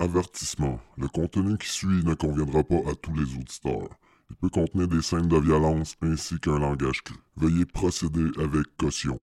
Avertissement. 0.00 0.78
Le 0.96 1.08
contenu 1.08 1.58
qui 1.58 1.68
suit 1.68 2.04
ne 2.04 2.14
conviendra 2.14 2.62
pas 2.62 2.88
à 2.88 2.94
tous 2.94 3.12
les 3.14 3.34
auditeurs. 3.34 3.88
Il 4.30 4.36
peut 4.36 4.48
contenir 4.48 4.86
des 4.86 5.02
scènes 5.02 5.26
de 5.26 5.36
violence 5.36 5.96
ainsi 6.02 6.38
qu'un 6.38 6.60
langage 6.60 7.02
cru. 7.02 7.16
Veuillez 7.36 7.66
procéder 7.66 8.30
avec 8.38 8.76
caution. 8.76 9.18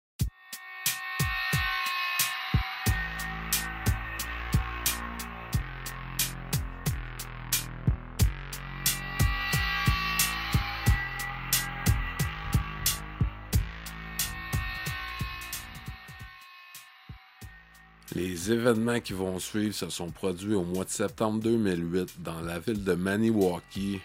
Les 18.45 18.53
événements 18.53 19.01
qui 19.01 19.15
vont 19.15 19.39
suivre 19.39 19.75
se 19.75 19.89
sont 19.89 20.11
produits 20.11 20.55
au 20.55 20.65
mois 20.65 20.85
de 20.85 20.91
septembre 20.91 21.41
2008 21.41 22.21
dans 22.21 22.43
la 22.43 22.59
ville 22.59 22.85
de 22.85 22.93
Maniwaki, 22.93 24.01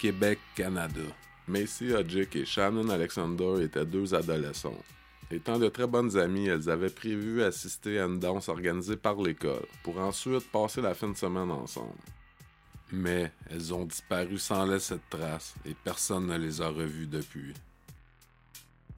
Québec, 0.00 0.38
Canada. 0.54 1.02
Macy 1.46 1.92
Hodgick 1.92 2.34
et 2.36 2.46
Shannon 2.46 2.88
Alexander 2.88 3.62
étaient 3.62 3.84
deux 3.84 4.14
adolescentes. 4.14 4.82
Étant 5.30 5.58
de 5.58 5.68
très 5.68 5.86
bonnes 5.86 6.16
amies, 6.16 6.46
elles 6.46 6.70
avaient 6.70 6.88
prévu 6.88 7.42
assister 7.42 7.98
à 8.00 8.06
une 8.06 8.18
danse 8.18 8.48
organisée 8.48 8.96
par 8.96 9.20
l'école, 9.20 9.66
pour 9.82 9.98
ensuite 9.98 10.50
passer 10.50 10.80
la 10.80 10.94
fin 10.94 11.08
de 11.08 11.16
semaine 11.16 11.50
ensemble. 11.50 11.92
Mais 12.92 13.30
elles 13.50 13.74
ont 13.74 13.84
disparu 13.84 14.38
sans 14.38 14.64
laisser 14.64 14.94
de 14.94 15.18
traces 15.18 15.54
et 15.66 15.74
personne 15.84 16.28
ne 16.28 16.38
les 16.38 16.62
a 16.62 16.68
revues 16.68 17.08
depuis. 17.08 17.52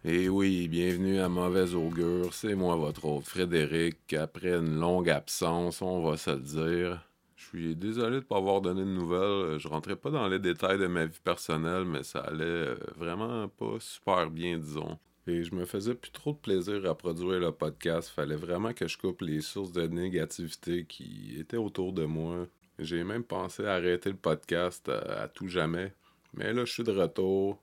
Et 0.06 0.28
oui, 0.28 0.68
bienvenue 0.68 1.18
à 1.20 1.30
Mauvaise 1.30 1.74
Augure, 1.74 2.34
c'est 2.34 2.54
moi 2.54 2.76
votre 2.76 3.06
hôte 3.06 3.24
Frédéric. 3.24 4.12
Après 4.12 4.50
une 4.54 4.78
longue 4.78 5.08
absence, 5.08 5.80
on 5.80 6.02
va 6.02 6.18
se 6.18 6.30
le 6.32 6.40
dire. 6.40 7.08
Je 7.36 7.46
suis 7.46 7.74
désolé 7.74 8.10
de 8.10 8.16
ne 8.16 8.20
pas 8.20 8.36
avoir 8.36 8.60
donné 8.60 8.82
de 8.82 8.86
nouvelles. 8.86 9.58
Je 9.58 9.66
rentrais 9.66 9.96
pas 9.96 10.10
dans 10.10 10.28
les 10.28 10.38
détails 10.38 10.76
de 10.78 10.88
ma 10.88 11.06
vie 11.06 11.20
personnelle, 11.24 11.86
mais 11.86 12.02
ça 12.02 12.18
allait 12.18 12.44
euh, 12.44 12.76
vraiment 12.98 13.48
pas 13.48 13.76
super 13.80 14.30
bien, 14.30 14.58
disons. 14.58 14.98
Et 15.26 15.42
je 15.42 15.54
me 15.54 15.64
faisais 15.64 15.94
plus 15.94 16.10
trop 16.10 16.32
de 16.32 16.38
plaisir 16.38 16.84
à 16.84 16.94
produire 16.94 17.40
le 17.40 17.52
podcast. 17.52 18.10
Fallait 18.10 18.36
vraiment 18.36 18.74
que 18.74 18.86
je 18.86 18.98
coupe 18.98 19.22
les 19.22 19.40
sources 19.40 19.72
de 19.72 19.86
négativité 19.86 20.84
qui 20.84 21.34
étaient 21.38 21.56
autour 21.56 21.94
de 21.94 22.04
moi. 22.04 22.46
J'ai 22.78 23.04
même 23.04 23.24
pensé 23.24 23.64
arrêter 23.64 24.10
le 24.10 24.16
podcast 24.16 24.86
à, 24.86 25.22
à 25.22 25.28
tout 25.28 25.48
jamais. 25.48 25.94
Mais 26.34 26.52
là, 26.52 26.66
je 26.66 26.72
suis 26.74 26.84
de 26.84 26.92
retour. 26.92 27.58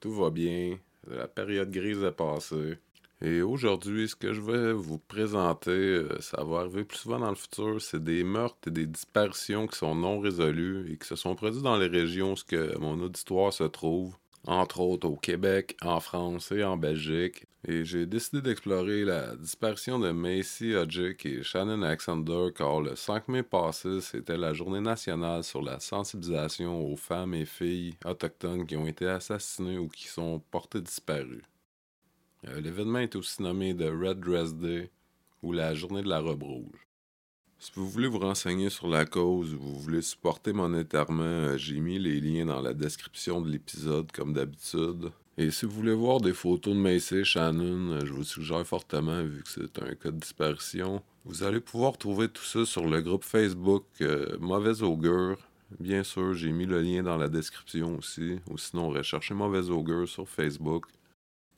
Tout 0.00 0.12
va 0.12 0.30
bien. 0.30 0.76
La 1.10 1.28
période 1.28 1.70
grise 1.70 2.02
est 2.02 2.12
passée. 2.12 2.78
Et 3.20 3.42
aujourd'hui, 3.42 4.08
ce 4.08 4.16
que 4.16 4.32
je 4.32 4.40
vais 4.40 4.72
vous 4.72 4.98
présenter, 4.98 5.70
euh, 5.70 6.20
ça 6.20 6.42
va 6.44 6.60
arriver 6.60 6.84
plus 6.84 6.98
souvent 6.98 7.20
dans 7.20 7.30
le 7.30 7.36
futur, 7.36 7.80
c'est 7.80 8.02
des 8.02 8.24
meurtres 8.24 8.68
et 8.68 8.70
des 8.70 8.86
disparitions 8.86 9.66
qui 9.66 9.78
sont 9.78 9.94
non 9.94 10.18
résolues 10.18 10.92
et 10.92 10.98
qui 10.98 11.06
se 11.06 11.16
sont 11.16 11.34
produits 11.34 11.62
dans 11.62 11.78
les 11.78 11.86
régions 11.86 12.34
où 12.34 12.80
mon 12.80 13.00
auditoire 13.00 13.52
se 13.52 13.64
trouve 13.64 14.14
entre 14.46 14.80
autres 14.80 15.08
au 15.08 15.16
Québec, 15.16 15.76
en 15.82 16.00
France 16.00 16.52
et 16.52 16.64
en 16.64 16.76
Belgique. 16.76 17.46
Et 17.66 17.82
j'ai 17.86 18.04
décidé 18.04 18.42
d'explorer 18.42 19.04
la 19.04 19.36
disparition 19.36 19.98
de 19.98 20.10
Macy 20.10 20.74
Hodgick 20.74 21.24
et 21.24 21.42
Shannon 21.42 21.80
Alexander 21.80 22.48
car 22.54 22.82
le 22.82 22.94
5 22.94 23.28
mai 23.28 23.42
passé, 23.42 24.02
c'était 24.02 24.36
la 24.36 24.52
journée 24.52 24.82
nationale 24.82 25.42
sur 25.42 25.62
la 25.62 25.80
sensibilisation 25.80 26.86
aux 26.86 26.96
femmes 26.96 27.32
et 27.32 27.46
filles 27.46 27.94
autochtones 28.04 28.66
qui 28.66 28.76
ont 28.76 28.86
été 28.86 29.06
assassinées 29.06 29.78
ou 29.78 29.88
qui 29.88 30.08
sont 30.08 30.42
portées 30.50 30.82
disparues. 30.82 31.44
Euh, 32.48 32.60
l'événement 32.60 32.98
est 32.98 33.16
aussi 33.16 33.42
nommé 33.42 33.74
The 33.74 33.88
Red 33.88 34.20
Dress 34.20 34.54
Day 34.54 34.90
ou 35.42 35.52
la 35.52 35.72
journée 35.72 36.02
de 36.02 36.08
la 36.10 36.20
robe 36.20 36.42
rouge. 36.42 36.86
Si 37.58 37.72
vous 37.76 37.88
voulez 37.88 38.08
vous 38.08 38.18
renseigner 38.18 38.68
sur 38.68 38.88
la 38.88 39.06
cause 39.06 39.54
ou 39.54 39.58
vous 39.58 39.80
voulez 39.80 40.02
supporter 40.02 40.52
monétairement, 40.52 41.22
euh, 41.22 41.56
j'ai 41.56 41.80
mis 41.80 41.98
les 41.98 42.20
liens 42.20 42.44
dans 42.44 42.60
la 42.60 42.74
description 42.74 43.40
de 43.40 43.50
l'épisode 43.50 44.12
comme 44.12 44.34
d'habitude. 44.34 45.12
Et 45.36 45.50
si 45.50 45.66
vous 45.66 45.72
voulez 45.72 45.94
voir 45.94 46.20
des 46.20 46.32
photos 46.32 46.74
de 46.74 46.78
Macy 46.78 47.24
Shannon, 47.24 47.92
euh, 47.92 48.00
je 48.04 48.12
vous 48.12 48.22
suggère 48.24 48.64
fortement 48.66 49.22
vu 49.22 49.42
que 49.42 49.50
c'est 49.50 49.82
un 49.82 49.94
cas 49.94 50.10
de 50.10 50.18
disparition. 50.18 51.02
Vous 51.24 51.42
allez 51.42 51.60
pouvoir 51.60 51.98
trouver 51.98 52.28
tout 52.28 52.44
ça 52.44 52.64
sur 52.64 52.86
le 52.86 53.00
groupe 53.00 53.24
Facebook 53.24 53.84
euh, 54.00 54.38
Mauvaise 54.38 54.82
Augure. 54.82 55.38
Bien 55.80 56.04
sûr, 56.04 56.34
j'ai 56.34 56.52
mis 56.52 56.66
le 56.66 56.80
lien 56.80 57.02
dans 57.02 57.16
la 57.16 57.28
description 57.28 57.96
aussi. 57.98 58.38
Ou 58.48 58.58
sinon, 58.58 58.90
recherchez 58.90 59.34
Mauvaise 59.34 59.70
Augure 59.70 60.08
sur 60.08 60.28
Facebook. 60.28 60.86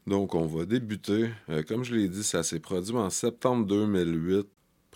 Donc, 0.06 0.34
on 0.34 0.46
va 0.46 0.64
débuter. 0.64 1.30
comme 1.68 1.84
je 1.84 1.94
l'ai 1.94 2.08
dit, 2.08 2.22
ça 2.22 2.42
s'est 2.42 2.60
produit 2.60 2.94
en 2.94 3.10
septembre 3.10 3.66
2008 3.66 4.46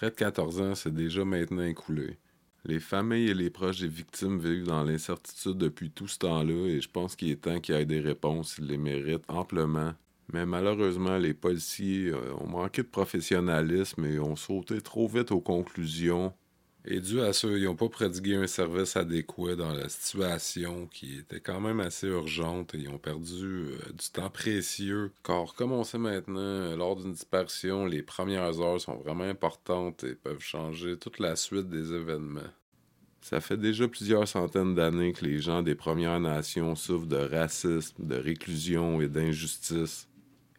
Près 0.01 0.09
de 0.09 0.15
14 0.15 0.61
ans, 0.63 0.75
c'est 0.75 0.95
déjà 0.95 1.27
maintenant 1.27 1.63
écoulé. 1.63 2.17
Les 2.65 2.81
familles 2.81 3.31
et 3.31 3.35
les 3.35 3.51
proches 3.51 3.81
des 3.81 3.89
victimes 3.89 4.39
vivent 4.39 4.67
dans 4.67 4.85
l'incertitude 4.85 5.57
depuis 5.57 5.91
tout 5.91 6.09
ce 6.09 6.19
temps-là 6.19 6.67
et 6.67 6.81
je 6.81 6.91
pense 6.91 7.17
qu'il 7.17 7.31
est 7.31 7.41
temps 7.41 7.61
qu'il 7.61 7.75
y 7.75 7.79
ait 7.79 7.87
des 7.87 8.01
réponses, 8.01 8.57
ils 8.59 8.67
les 8.67 8.77
méritent 8.77 9.25
amplement. 9.29 9.95
Mais 10.33 10.47
malheureusement, 10.47 11.17
les 11.17 11.35
policiers 11.35 12.11
euh, 12.11 12.35
ont 12.35 12.47
manqué 12.47 12.83
de 12.83 12.89
professionnalisme 12.89 14.05
et 14.05 14.21
ont 14.21 14.37
sauté 14.37 14.81
trop 14.81 15.09
vite 15.09 15.33
aux 15.33 15.41
conclusions 15.41 16.33
et 16.87 17.01
dû 17.01 17.21
à 17.21 17.33
ça, 17.33 17.49
ils 17.49 17.65
n'ont 17.65 17.77
pas 17.77 17.89
prodigué 17.89 18.37
un 18.37 18.47
service 18.47 18.97
adéquat 18.97 19.55
dans 19.55 19.73
la 19.73 19.89
situation 19.89 20.87
qui 20.87 21.19
était 21.19 21.41
quand 21.41 21.61
même 21.61 21.81
assez 21.81 22.07
urgente 22.07 22.75
et 22.75 22.79
ils 22.79 22.89
ont 22.89 22.99
perdu 22.99 23.45
euh, 23.45 23.79
du 23.93 24.11
temps 24.11 24.31
précieux. 24.31 25.13
Car 25.23 25.55
comme 25.55 25.73
on 25.73 25.85
sait 25.85 25.99
maintenant, 25.99 26.41
euh, 26.41 26.77
lors 26.77 26.97
d'une 26.97 27.13
disparition, 27.13 27.85
les 27.85 28.03
premières 28.03 28.61
heures 28.61 28.81
sont 28.81 28.97
vraiment 28.97 29.25
importantes 29.25 30.05
et 30.05 30.15
peuvent 30.15 30.41
changer 30.41 30.97
toute 30.97 31.19
la 31.19 31.37
suite 31.37 31.69
des 31.69 31.93
événements. 31.93 32.51
Ça 33.21 33.41
fait 33.41 33.59
déjà 33.59 33.87
plusieurs 33.87 34.27
centaines 34.27 34.75
d'années 34.75 35.13
que 35.13 35.25
les 35.25 35.41
gens 35.41 35.63
des 35.63 35.75
Premières 35.75 36.21
Nations 36.21 36.75
souffrent 36.75 37.07
de 37.07 37.17
racisme, 37.19 38.07
de 38.07 38.17
réclusion 38.17 39.03
et 39.03 39.09
d'injustice. 39.09 40.09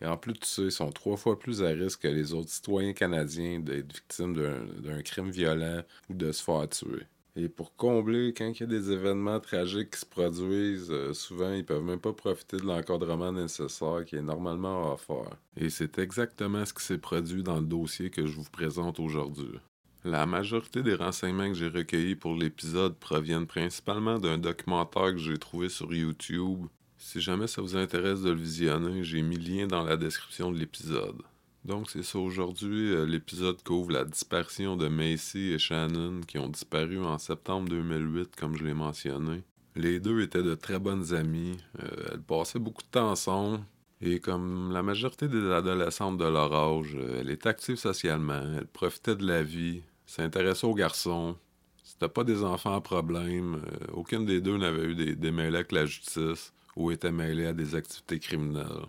Et 0.02 0.08
en 0.08 0.18
plus 0.18 0.34
de 0.34 0.44
ça, 0.44 0.64
ils 0.64 0.72
sont 0.72 0.92
trois 0.92 1.18
fois 1.18 1.38
plus 1.38 1.62
à 1.64 1.70
risque 1.70 2.02
que 2.02 2.08
les 2.08 2.34
autres 2.34 2.50
citoyens 2.50 2.94
canadiens 2.94 3.60
d'être 3.60 3.94
victimes 3.94 4.34
d'un 4.34 5.02
crime 5.04 5.30
violent 5.30 5.84
ou 6.10 6.14
de 6.16 6.32
se 6.32 6.44
faire 6.44 6.68
tuer. 6.68 7.06
Et 7.36 7.48
pour 7.48 7.76
combler, 7.76 8.34
quand 8.36 8.50
il 8.50 8.60
y 8.60 8.64
a 8.64 8.66
des 8.66 8.92
événements 8.92 9.40
tragiques 9.40 9.92
qui 9.92 10.00
se 10.02 10.06
produisent, 10.06 10.92
euh, 10.92 11.14
souvent 11.14 11.54
ils 11.54 11.64
peuvent 11.64 11.84
même 11.84 12.00
pas 12.00 12.12
profiter 12.12 12.58
de 12.58 12.66
l'encadrement 12.66 13.32
nécessaire 13.32 14.04
qui 14.06 14.18
est 14.18 14.22
normalement 14.22 14.98
faire. 14.98 15.38
Et 15.56 15.70
c'est 15.70 15.98
exactement 15.98 16.66
ce 16.66 16.74
qui 16.74 16.84
s'est 16.84 16.98
produit 16.98 17.42
dans 17.42 17.62
le 17.62 17.66
dossier 17.66 18.10
que 18.10 18.28
je 18.28 18.36
vous 18.36 18.50
présente 18.52 19.00
aujourd'hui. 19.00 19.60
La 20.04 20.26
majorité 20.26 20.84
des 20.84 20.96
renseignements 20.96 21.48
que 21.48 21.54
j'ai 21.54 21.70
recueillis 21.70 22.16
pour 22.16 22.36
l'épisode 22.36 22.98
proviennent 22.98 23.48
principalement 23.48 24.20
d'un 24.20 24.38
documentaire 24.38 25.14
que 25.14 25.20
j'ai 25.20 25.38
trouvé 25.38 25.70
sur 25.70 25.94
YouTube 25.94 26.66
si 27.02 27.20
jamais 27.20 27.48
ça 27.48 27.64
vous 27.64 27.76
intéresse 27.76 28.22
de 28.22 28.30
le 28.30 28.40
visionner, 28.40 29.04
j'ai 29.04 29.24
mis 29.24 29.36
le 29.36 29.58
lien 29.58 29.68
dans 29.68 29.84
la 29.84 29.98
description 29.98 30.52
de 30.52 30.60
l'épisode. 30.60 31.18
Donc 31.66 31.90
c'est 31.90 32.04
ça, 32.04 32.20
aujourd'hui, 32.20 32.94
euh, 32.94 33.06
l'épisode 33.06 33.62
couvre 33.64 33.92
la 33.92 34.06
disparition 34.06 34.78
de 34.78 34.88
Macy 34.88 35.52
et 35.52 35.60
Shannon 35.60 36.22
qui 36.22 36.38
ont 36.38 36.48
disparu 36.48 37.04
en 37.04 37.18
septembre 37.18 37.70
2008, 37.70 38.36
comme 38.36 38.56
je 38.56 38.64
l'ai 38.64 38.76
mentionné. 38.76 39.42
Les 39.76 40.00
deux 40.00 40.22
étaient 40.22 40.44
de 40.44 40.54
très 40.54 40.78
bonnes 40.78 41.14
amies, 41.14 41.58
euh, 41.82 42.12
elles 42.12 42.22
passaient 42.22 42.60
beaucoup 42.60 42.84
de 42.84 42.88
temps 42.92 43.10
ensemble, 43.10 43.62
et 44.00 44.20
comme 44.20 44.72
la 44.72 44.84
majorité 44.84 45.28
des 45.28 45.52
adolescentes 45.52 46.20
de 46.20 46.26
leur 46.26 46.54
âge, 46.54 46.96
euh, 46.96 47.22
elle 47.22 47.32
est 47.32 47.48
active 47.48 47.78
socialement, 47.78 48.44
elle 48.58 48.68
profitait 48.68 49.16
de 49.16 49.26
la 49.26 49.42
vie, 49.42 49.82
s'intéressait 50.06 50.68
aux 50.68 50.76
garçons. 50.76 51.36
C'était 51.84 52.10
pas 52.10 52.24
des 52.24 52.44
enfants 52.44 52.76
à 52.76 52.82
problème, 52.82 53.62
aucune 53.92 54.26
des 54.26 54.40
deux 54.40 54.58
n'avait 54.58 54.86
eu 54.86 54.96
des 54.96 55.16
démêlés 55.16 55.58
avec 55.58 55.72
la 55.72 55.86
justice 55.86 56.54
ou 56.76 56.92
était 56.92 57.12
mêlé 57.12 57.46
à 57.46 57.54
des 57.54 57.76
activités 57.76 58.20
criminelles. 58.20 58.86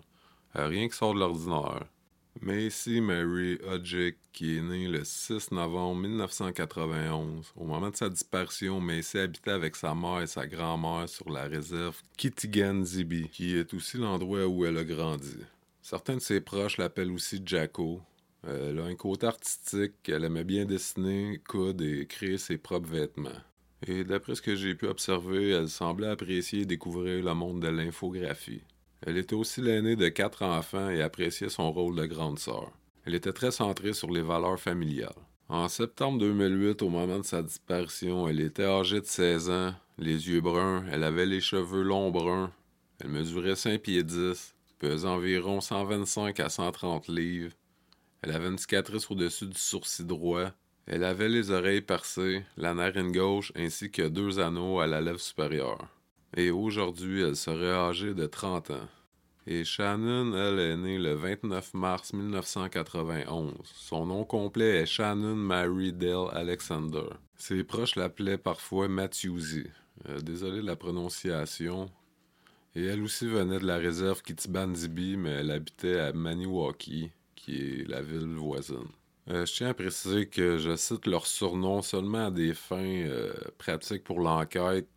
Euh, 0.55 0.67
rien 0.67 0.87
qui 0.87 0.95
sort 0.95 1.13
de 1.13 1.19
l'ordinaire. 1.19 1.85
Macy 2.41 2.99
Mary 2.99 3.59
Hodgick, 3.63 4.17
qui 4.31 4.57
est 4.57 4.61
née 4.61 4.87
le 4.87 5.03
6 5.03 5.51
novembre 5.51 6.01
1991. 6.01 7.53
Au 7.55 7.65
moment 7.65 7.89
de 7.89 7.95
sa 7.95 8.09
disparition, 8.09 8.81
Macy 8.81 9.19
habitait 9.19 9.51
avec 9.51 9.75
sa 9.75 9.93
mère 9.93 10.21
et 10.21 10.27
sa 10.27 10.47
grand-mère 10.47 11.07
sur 11.07 11.29
la 11.29 11.43
réserve 11.43 12.01
Kitigan-Zibi, 12.17 13.29
qui 13.29 13.55
est 13.55 13.73
aussi 13.73 13.97
l'endroit 13.97 14.47
où 14.47 14.65
elle 14.65 14.77
a 14.77 14.83
grandi. 14.83 15.37
Certains 15.81 16.15
de 16.15 16.21
ses 16.21 16.41
proches 16.41 16.77
l'appellent 16.77 17.11
aussi 17.11 17.41
Jacko. 17.45 18.01
Elle 18.45 18.79
a 18.79 18.85
un 18.85 18.95
côté 18.95 19.27
artistique, 19.27 19.93
elle 20.07 20.25
aimait 20.25 20.43
bien 20.43 20.65
dessiner, 20.65 21.39
coudre 21.47 21.85
et 21.85 22.05
créer 22.07 22.37
ses 22.37 22.57
propres 22.57 22.89
vêtements. 22.89 23.29
Et 23.85 24.03
d'après 24.03 24.35
ce 24.35 24.41
que 24.41 24.55
j'ai 24.55 24.75
pu 24.75 24.87
observer, 24.87 25.49
elle 25.49 25.69
semblait 25.69 26.07
apprécier 26.07 26.61
et 26.61 26.65
découvrir 26.65 27.23
le 27.23 27.33
monde 27.33 27.61
de 27.61 27.67
l'infographie. 27.67 28.61
Elle 29.05 29.17
était 29.17 29.35
aussi 29.35 29.61
l'aînée 29.61 29.97
de 29.97 30.07
quatre 30.07 30.43
enfants 30.43 30.89
et 30.89 31.01
appréciait 31.01 31.49
son 31.49 31.71
rôle 31.71 31.95
de 31.95 32.05
grande 32.05 32.39
sœur. 32.39 32.71
Elle 33.05 33.15
était 33.15 33.33
très 33.33 33.51
centrée 33.51 33.93
sur 33.93 34.09
les 34.09 34.21
valeurs 34.21 34.59
familiales. 34.59 35.11
En 35.49 35.67
septembre 35.67 36.19
2008, 36.19 36.81
au 36.81 36.89
moment 36.89 37.19
de 37.19 37.25
sa 37.25 37.43
disparition, 37.43 38.29
elle 38.29 38.39
était 38.39 38.63
âgée 38.63 39.01
de 39.01 39.05
16 39.05 39.49
ans, 39.49 39.75
les 39.97 40.29
yeux 40.29 40.39
bruns, 40.39 40.85
elle 40.89 41.03
avait 41.03 41.25
les 41.25 41.41
cheveux 41.41 41.83
longs 41.83 42.11
bruns, 42.11 42.51
elle 42.99 43.09
mesurait 43.09 43.57
5 43.57 43.81
pieds 43.81 44.03
10, 44.03 44.55
pesait 44.79 45.07
environ 45.07 45.59
125 45.59 46.39
à 46.39 46.47
130 46.47 47.09
livres. 47.09 47.53
Elle 48.21 48.31
avait 48.31 48.47
une 48.47 48.57
cicatrice 48.57 49.11
au-dessus 49.11 49.47
du 49.47 49.57
sourcil 49.57 50.07
droit, 50.07 50.51
Elle 50.85 51.03
avait 51.03 51.29
les 51.29 51.51
oreilles 51.51 51.81
percées, 51.81 52.43
la 52.57 52.73
narine 52.73 53.11
gauche 53.11 53.53
ainsi 53.55 53.89
que 53.89 54.07
deux 54.07 54.39
anneaux 54.39 54.79
à 54.79 54.87
la 54.87 54.99
lèvre 54.99 55.19
supérieure. 55.19 55.87
Et 56.35 56.51
aujourd'hui, 56.51 57.21
elle 57.21 57.35
serait 57.35 57.73
âgée 57.73 58.13
de 58.13 58.25
30 58.25 58.71
ans. 58.71 58.89
Et 59.45 59.65
Shannon, 59.65 60.33
elle, 60.35 60.59
est 60.59 60.77
née 60.77 60.97
le 60.97 61.13
29 61.13 61.73
mars 61.73 62.13
1991. 62.13 63.53
Son 63.63 64.05
nom 64.05 64.23
complet 64.23 64.81
est 64.81 64.85
Shannon 64.85 65.35
Mary 65.35 65.91
Dale 65.91 66.29
Alexander. 66.31 67.07
Ses 67.35 67.63
proches 67.63 67.95
l'appelaient 67.95 68.37
parfois 68.37 68.87
Matthewsy. 68.87 69.65
Euh, 70.07 70.19
désolé 70.21 70.61
de 70.61 70.65
la 70.65 70.75
prononciation. 70.75 71.89
Et 72.75 72.85
elle 72.85 73.03
aussi 73.03 73.27
venait 73.27 73.59
de 73.59 73.67
la 73.67 73.77
réserve 73.77 74.21
Kitiban-Zibi, 74.23 75.17
mais 75.17 75.31
elle 75.31 75.51
habitait 75.51 75.99
à 75.99 76.13
Maniwaki, 76.13 77.11
qui 77.35 77.57
est 77.57 77.87
la 77.87 78.01
ville 78.01 78.35
voisine. 78.35 78.87
Euh, 79.29 79.45
je 79.45 79.53
tiens 79.53 79.69
à 79.69 79.73
préciser 79.73 80.27
que 80.27 80.57
je 80.57 80.75
cite 80.75 81.05
leur 81.07 81.25
surnom 81.27 81.81
seulement 81.81 82.27
à 82.27 82.31
des 82.31 82.53
fins 82.53 82.77
euh, 82.77 83.33
pratiques 83.57 84.03
pour 84.03 84.19
l'enquête. 84.19 84.87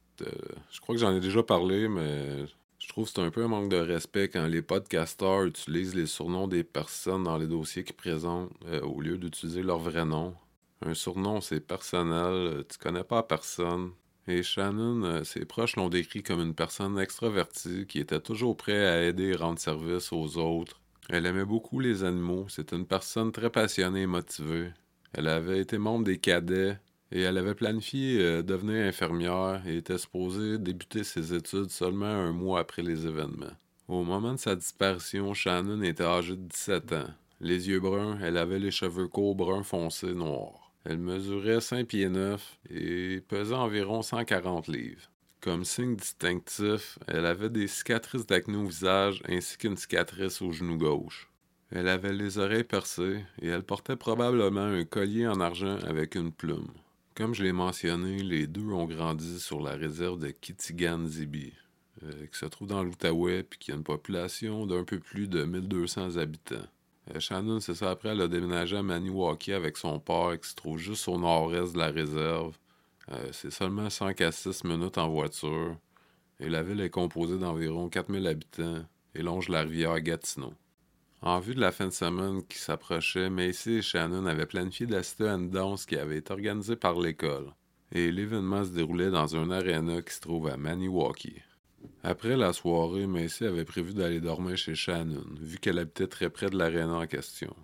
je 0.71 0.81
crois 0.81 0.95
que 0.95 1.01
j'en 1.01 1.15
ai 1.15 1.21
déjà 1.21 1.43
parlé, 1.43 1.89
mais 1.89 2.47
je 2.79 2.89
trouve 2.89 3.07
que 3.07 3.13
c'est 3.13 3.21
un 3.21 3.31
peu 3.31 3.45
un 3.45 3.49
manque 3.49 3.71
de 3.71 3.77
respect 3.77 4.29
quand 4.29 4.47
les 4.47 4.63
podcasteurs 4.63 5.45
utilisent 5.45 5.95
les 5.95 6.07
surnoms 6.07 6.49
des 6.49 6.65
personnes 6.65 7.25
dans 7.25 7.37
les 7.39 7.47
dossiers 7.47 7.85
qu'ils 7.85 7.97
présentent 7.97 8.51
au 8.83 9.01
lieu 9.01 9.19
d'utiliser 9.19 9.63
leur 9.63 9.79
vrai 9.79 10.05
nom. 10.05 10.35
Un 10.83 10.95
surnom, 10.95 11.41
c'est 11.41 11.61
personnel, 11.61 12.65
tu 12.69 12.79
connais 12.79 13.05
pas 13.05 13.23
personne, 13.23 13.93
et 14.29 14.43
Shannon, 14.43 15.05
euh, 15.05 15.25
ses 15.25 15.45
proches 15.45 15.77
l'ont 15.77 15.89
décrit 15.89 16.23
comme 16.23 16.41
une 16.41 16.55
personne 16.55 16.99
extravertie 16.99 17.87
qui 17.87 18.01
était 18.01 18.21
toujours 18.21 18.57
prête 18.57 18.75
à 18.75 19.05
aider 19.05 19.29
et 19.29 19.37
rendre 19.37 19.61
service 19.61 20.13
aux 20.13 20.37
autres. 20.39 20.81
Elle 21.09 21.27
aimait 21.27 21.45
beaucoup 21.45 21.79
les 21.79 22.03
animaux, 22.03 22.47
c'était 22.49 22.77
une 22.77 22.87
personne 22.87 23.31
très 23.31 23.51
passionnée 23.51 24.03
et 24.03 24.07
motivée. 24.07 24.73
Elle 25.13 25.29
avait 25.29 25.61
été 25.61 25.79
membre 25.79 26.05
des 26.05 26.19
cadets 26.19 26.79
et 27.13 27.21
elle 27.21 27.39
avait 27.39 27.55
planifié 27.55 28.21
euh, 28.21 28.43
devenir 28.43 28.85
infirmière 28.87 29.63
et 29.67 29.77
était 29.77 29.99
supposée 29.99 30.59
débuter 30.59 31.05
ses 31.05 31.33
études 31.33 31.71
seulement 31.71 32.07
un 32.07 32.33
mois 32.33 32.61
après 32.61 32.83
les 32.83 33.07
événements. 33.07 33.55
Au 33.89 34.03
moment 34.03 34.33
de 34.33 34.39
sa 34.39 34.57
disparition, 34.57 35.33
Shannon 35.33 35.81
était 35.83 36.03
âgée 36.03 36.35
de 36.35 36.49
17 36.49 36.93
ans. 36.93 37.07
Les 37.41 37.69
yeux 37.69 37.79
bruns, 37.79 38.19
elle 38.21 38.37
avait 38.37 38.59
les 38.59 38.73
cheveux 38.73 39.07
courts 39.07 39.37
bruns 39.37 39.63
foncés 39.63 40.15
noirs. 40.15 40.73
Elle 40.85 40.99
mesurait 40.99 41.61
5 41.61 41.87
pieds 41.87 42.09
9 42.09 42.59
et 42.71 43.21
pesait 43.29 43.55
environ 43.55 44.03
140 44.03 44.69
livres. 44.69 45.11
Comme 45.47 45.65
signe 45.65 45.95
distinctif, 45.95 46.99
elle 47.07 47.25
avait 47.25 47.51
des 47.51 47.69
cicatrices 47.69 48.27
d'acné 48.27 48.57
au 48.57 48.67
visage 48.67 49.23
ainsi 49.29 49.57
qu'une 49.57 49.77
cicatrice 49.77 50.43
au 50.43 50.51
genou 50.51 50.77
gauche. 50.77 51.31
Elle 51.71 51.87
avait 51.87 52.13
les 52.13 52.39
oreilles 52.39 52.65
percées 52.65 53.21
et 53.41 53.47
elle 53.47 53.63
portait 53.63 53.95
probablement 53.95 54.65
un 54.65 54.85
collier 54.85 55.29
en 55.29 55.39
argent 55.39 55.79
avec 55.87 56.17
une 56.17 56.33
plume. 56.33 56.67
Comme 57.15 57.33
je 57.33 57.45
l'ai 57.45 57.53
mentionné, 57.53 58.25
les 58.25 58.49
deux 58.49 58.73
ont 58.73 58.87
grandi 58.87 59.39
sur 59.39 59.61
la 59.61 59.77
réserve 59.77 60.19
de 60.19 60.31
Kitigan-Zibi, 60.31 61.53
euh, 62.03 62.27
qui 62.27 62.39
se 62.41 62.47
trouve 62.47 62.67
dans 62.67 62.83
l'Outaouais 62.83 63.39
et 63.39 63.57
qui 63.57 63.71
a 63.71 63.77
une 63.77 63.85
population 63.85 64.67
d'un 64.67 64.83
peu 64.83 64.99
plus 64.99 65.29
de 65.29 65.45
1200 65.45 66.17
habitants. 66.17 66.57
Euh, 67.15 67.21
Shannon, 67.21 67.61
c'est 67.61 67.77
ça, 67.77 67.93
après, 67.93 68.09
elle 68.09 68.23
a 68.23 68.27
déménagé 68.27 68.77
à 68.77 68.83
Maniwaki 68.83 69.53
avec 69.53 69.77
son 69.77 70.01
père 70.01 70.41
qui 70.43 70.49
se 70.49 70.57
trouve 70.57 70.79
juste 70.79 71.07
au 71.07 71.21
nord-est 71.21 71.73
de 71.73 71.79
la 71.79 71.93
réserve. 71.93 72.59
Euh, 73.13 73.29
c'est 73.33 73.53
seulement 73.53 73.89
5 73.89 74.21
à 74.21 74.33
6 74.33 74.65
minutes 74.65 74.99
en 74.99 75.09
voiture. 75.09 75.77
Et 76.41 76.49
la 76.49 76.63
ville 76.63 76.81
est 76.81 76.91
composée 76.91 77.39
d'environ 77.39 77.89
4000 77.89 78.27
habitants 78.27 78.85
et 79.15 79.23
longe 79.23 79.49
la 79.49 79.63
rivière 79.63 79.99
Gatineau. 80.01 80.53
En 81.23 81.41
vue 81.41 81.55
de 81.55 81.61
la 81.61 81.73
fin 81.73 81.87
de 81.87 81.93
semaine 81.93 82.43
qui 82.47 82.59
s'approchait, 82.59 83.31
Macy 83.31 83.77
et 83.77 83.83
Shannon 83.83 84.27
avaient 84.27 84.47
planifié 84.47 84.87
d'assister 84.87 85.29
à 85.29 85.35
une 85.35 85.51
danse 85.51 85.87
qui 85.87 85.97
avait 85.97 86.19
été 86.19 86.33
organisée 86.33 86.77
par 86.77 87.01
l'école. 87.01 87.55
Et 87.93 88.13
l'événement 88.13 88.65
se 88.65 88.71
déroulait 88.71 89.11
dans 89.11 89.35
un 89.35 89.51
aréna 89.51 90.03
qui 90.03 90.15
se 90.15 90.21
trouve 90.21 90.49
à 90.49 90.57
Maniwaki. 90.57 91.37
Après 92.03 92.37
la 92.37 92.53
soirée, 92.53 93.07
Macy 93.07 93.45
avait 93.47 93.65
prévu 93.65 93.95
d'aller 93.95 94.21
dormir 94.21 94.57
chez 94.57 94.75
Shannon, 94.75 95.25
vu 95.41 95.59
qu'elle 95.59 95.79
habitait 95.79 96.07
très 96.07 96.29
près 96.29 96.51
de 96.51 96.59
l'aréna 96.59 96.95
en 96.95 97.07
question. 97.07 97.55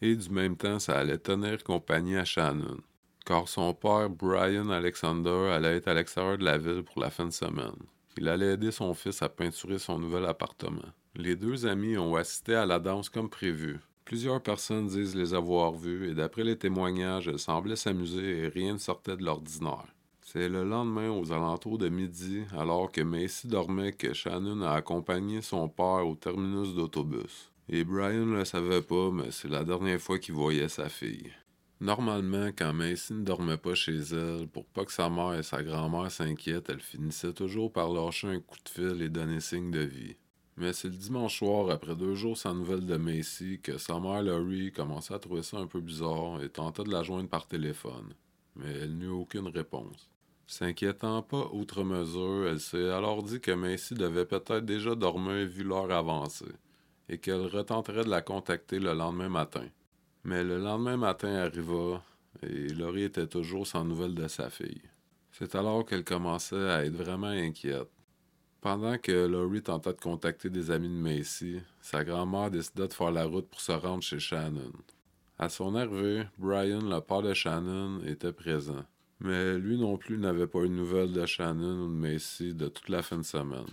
Et 0.00 0.14
du 0.14 0.30
même 0.30 0.56
temps, 0.56 0.78
ça 0.78 0.98
allait 0.98 1.18
tenir 1.18 1.62
compagnie 1.64 2.16
à 2.16 2.24
Shannon, 2.24 2.78
car 3.24 3.48
son 3.48 3.74
père, 3.74 4.10
Brian 4.10 4.70
Alexander, 4.70 5.50
allait 5.52 5.76
être 5.76 5.88
à 5.88 5.94
l'extérieur 5.94 6.38
de 6.38 6.44
la 6.44 6.58
ville 6.58 6.82
pour 6.82 7.00
la 7.00 7.10
fin 7.10 7.26
de 7.26 7.32
semaine. 7.32 7.76
Il 8.18 8.28
allait 8.28 8.54
aider 8.54 8.70
son 8.70 8.92
fils 8.94 9.22
à 9.22 9.28
peinturer 9.28 9.78
son 9.78 9.98
nouvel 9.98 10.26
appartement. 10.26 10.92
Les 11.14 11.36
deux 11.36 11.66
amis 11.66 11.96
ont 11.96 12.16
assisté 12.16 12.54
à 12.54 12.66
la 12.66 12.78
danse 12.78 13.08
comme 13.08 13.30
prévu. 13.30 13.80
Plusieurs 14.04 14.42
personnes 14.42 14.88
disent 14.88 15.16
les 15.16 15.34
avoir 15.34 15.72
vus 15.72 16.10
et 16.10 16.14
d'après 16.14 16.44
les 16.44 16.58
témoignages, 16.58 17.28
elles 17.28 17.38
semblaient 17.38 17.76
s'amuser 17.76 18.38
et 18.38 18.48
rien 18.48 18.74
ne 18.74 18.78
sortait 18.78 19.16
de 19.16 19.24
l'ordinaire. 19.24 19.86
C'est 20.20 20.48
le 20.48 20.64
lendemain 20.64 21.10
aux 21.10 21.32
alentours 21.32 21.78
de 21.78 21.88
midi, 21.88 22.42
alors 22.56 22.90
que 22.90 23.02
Macy 23.02 23.48
dormait, 23.48 23.92
que 23.92 24.12
Shannon 24.14 24.62
a 24.62 24.72
accompagné 24.72 25.42
son 25.42 25.68
père 25.68 26.06
au 26.06 26.14
terminus 26.14 26.74
d'autobus. 26.74 27.50
Et 27.68 27.84
Brian 27.84 28.26
ne 28.26 28.36
le 28.36 28.44
savait 28.44 28.82
pas, 28.82 29.10
mais 29.10 29.30
c'est 29.30 29.50
la 29.50 29.64
dernière 29.64 30.00
fois 30.00 30.18
qu'il 30.18 30.34
voyait 30.34 30.68
sa 30.68 30.88
fille. 30.88 31.32
Normalement, 31.82 32.50
quand 32.56 32.72
Macy 32.72 33.12
ne 33.12 33.24
dormait 33.24 33.56
pas 33.56 33.74
chez 33.74 33.98
elle, 34.12 34.46
pour 34.46 34.66
pas 34.66 34.84
que 34.84 34.92
sa 34.92 35.10
mère 35.10 35.34
et 35.34 35.42
sa 35.42 35.64
grand-mère 35.64 36.12
s'inquiètent, 36.12 36.70
elle 36.70 36.78
finissait 36.78 37.32
toujours 37.32 37.72
par 37.72 37.92
lâcher 37.92 38.28
un 38.28 38.38
coup 38.38 38.56
de 38.64 38.68
fil 38.68 39.02
et 39.02 39.08
donner 39.08 39.40
signe 39.40 39.72
de 39.72 39.80
vie. 39.80 40.14
Mais 40.56 40.72
c'est 40.72 40.86
le 40.86 40.94
dimanche 40.94 41.38
soir, 41.38 41.70
après 41.70 41.96
deux 41.96 42.14
jours 42.14 42.38
sans 42.38 42.54
nouvelles 42.54 42.86
de 42.86 42.96
Macy, 42.96 43.58
que 43.60 43.78
sa 43.78 43.98
mère 43.98 44.22
Laurie 44.22 44.70
commençait 44.70 45.14
à 45.14 45.18
trouver 45.18 45.42
ça 45.42 45.56
un 45.56 45.66
peu 45.66 45.80
bizarre 45.80 46.40
et 46.40 46.50
tenta 46.50 46.84
de 46.84 46.92
la 46.92 47.02
joindre 47.02 47.28
par 47.28 47.48
téléphone. 47.48 48.14
Mais 48.54 48.72
elle 48.82 48.96
n'eut 48.96 49.08
aucune 49.08 49.48
réponse. 49.48 50.08
S'inquiétant 50.46 51.22
pas 51.22 51.50
outre 51.52 51.82
mesure, 51.82 52.46
elle 52.46 52.60
s'est 52.60 52.90
alors 52.90 53.24
dit 53.24 53.40
que 53.40 53.50
Macy 53.50 53.94
devait 53.94 54.26
peut-être 54.26 54.60
déjà 54.60 54.94
dormir 54.94 55.48
vu 55.48 55.64
l'heure 55.64 55.90
avancée, 55.90 56.44
et 57.08 57.18
qu'elle 57.18 57.46
retenterait 57.46 58.04
de 58.04 58.10
la 58.10 58.22
contacter 58.22 58.78
le 58.78 58.94
lendemain 58.94 59.28
matin. 59.28 59.66
Mais 60.24 60.44
le 60.44 60.58
lendemain 60.58 60.96
matin 60.96 61.34
arriva, 61.34 62.02
et 62.42 62.68
Laurie 62.68 63.04
était 63.04 63.26
toujours 63.26 63.66
sans 63.66 63.84
nouvelles 63.84 64.14
de 64.14 64.28
sa 64.28 64.50
fille. 64.50 64.82
C'est 65.32 65.54
alors 65.54 65.84
qu'elle 65.84 66.04
commençait 66.04 66.70
à 66.70 66.84
être 66.84 66.94
vraiment 66.94 67.26
inquiète. 67.26 67.90
Pendant 68.60 68.96
que 68.98 69.26
Laurie 69.26 69.62
tentait 69.62 69.92
de 69.92 70.00
contacter 70.00 70.48
des 70.48 70.70
amis 70.70 70.88
de 70.88 70.94
Macy, 70.94 71.60
sa 71.80 72.04
grand-mère 72.04 72.50
décida 72.50 72.86
de 72.86 72.92
faire 72.92 73.10
la 73.10 73.24
route 73.24 73.48
pour 73.48 73.60
se 73.60 73.72
rendre 73.72 74.04
chez 74.04 74.20
Shannon. 74.20 74.72
À 75.38 75.48
son 75.48 75.74
arrivée, 75.74 76.24
Brian, 76.38 76.82
le 76.82 77.00
père 77.00 77.22
de 77.22 77.34
Shannon, 77.34 78.00
était 78.06 78.32
présent. 78.32 78.84
Mais 79.18 79.58
lui 79.58 79.76
non 79.76 79.96
plus 79.96 80.18
n'avait 80.18 80.46
pas 80.46 80.62
une 80.62 80.76
nouvelle 80.76 81.12
de 81.12 81.26
Shannon 81.26 81.86
ou 81.86 81.88
de 81.88 81.94
Macy 81.94 82.54
de 82.54 82.68
toute 82.68 82.88
la 82.88 83.02
fin 83.02 83.18
de 83.18 83.24
semaine. 83.24 83.66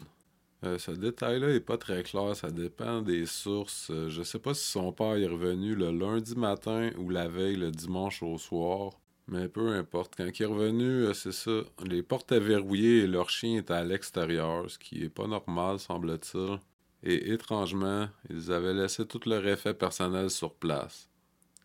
Euh, 0.65 0.77
ce 0.77 0.91
détail-là 0.91 1.49
est 1.51 1.61
pas 1.61 1.77
très 1.77 2.03
clair, 2.03 2.35
ça 2.35 2.51
dépend 2.51 3.01
des 3.01 3.25
sources. 3.25 3.89
Euh, 3.91 4.09
je 4.09 4.23
sais 4.23 4.39
pas 4.39 4.53
si 4.53 4.69
son 4.69 4.91
père 4.91 5.15
est 5.15 5.27
revenu 5.27 5.73
le 5.73 5.91
lundi 5.91 6.35
matin 6.35 6.91
ou 6.97 7.09
la 7.09 7.29
veille 7.29 7.55
le 7.55 7.71
dimanche 7.71 8.21
au 8.21 8.37
soir. 8.37 8.91
Mais 9.27 9.47
peu 9.47 9.69
importe. 9.69 10.15
Quand 10.17 10.27
il 10.27 10.43
est 10.43 10.45
revenu, 10.45 11.05
euh, 11.05 11.13
c'est 11.13 11.31
ça. 11.31 11.61
Les 11.85 12.03
portes 12.03 12.31
étaient 12.31 12.43
verrouillées 12.43 13.03
et 13.03 13.07
leur 13.07 13.29
chien 13.29 13.59
était 13.59 13.73
à 13.73 13.83
l'extérieur, 13.85 14.69
ce 14.69 14.77
qui 14.79 15.03
est 15.03 15.09
pas 15.09 15.27
normal, 15.27 15.79
semble-t-il. 15.79 16.59
Et 17.03 17.31
étrangement, 17.31 18.09
ils 18.29 18.51
avaient 18.51 18.73
laissé 18.73 19.05
tout 19.05 19.21
leur 19.25 19.45
effet 19.47 19.73
personnel 19.73 20.29
sur 20.29 20.53
place, 20.53 21.09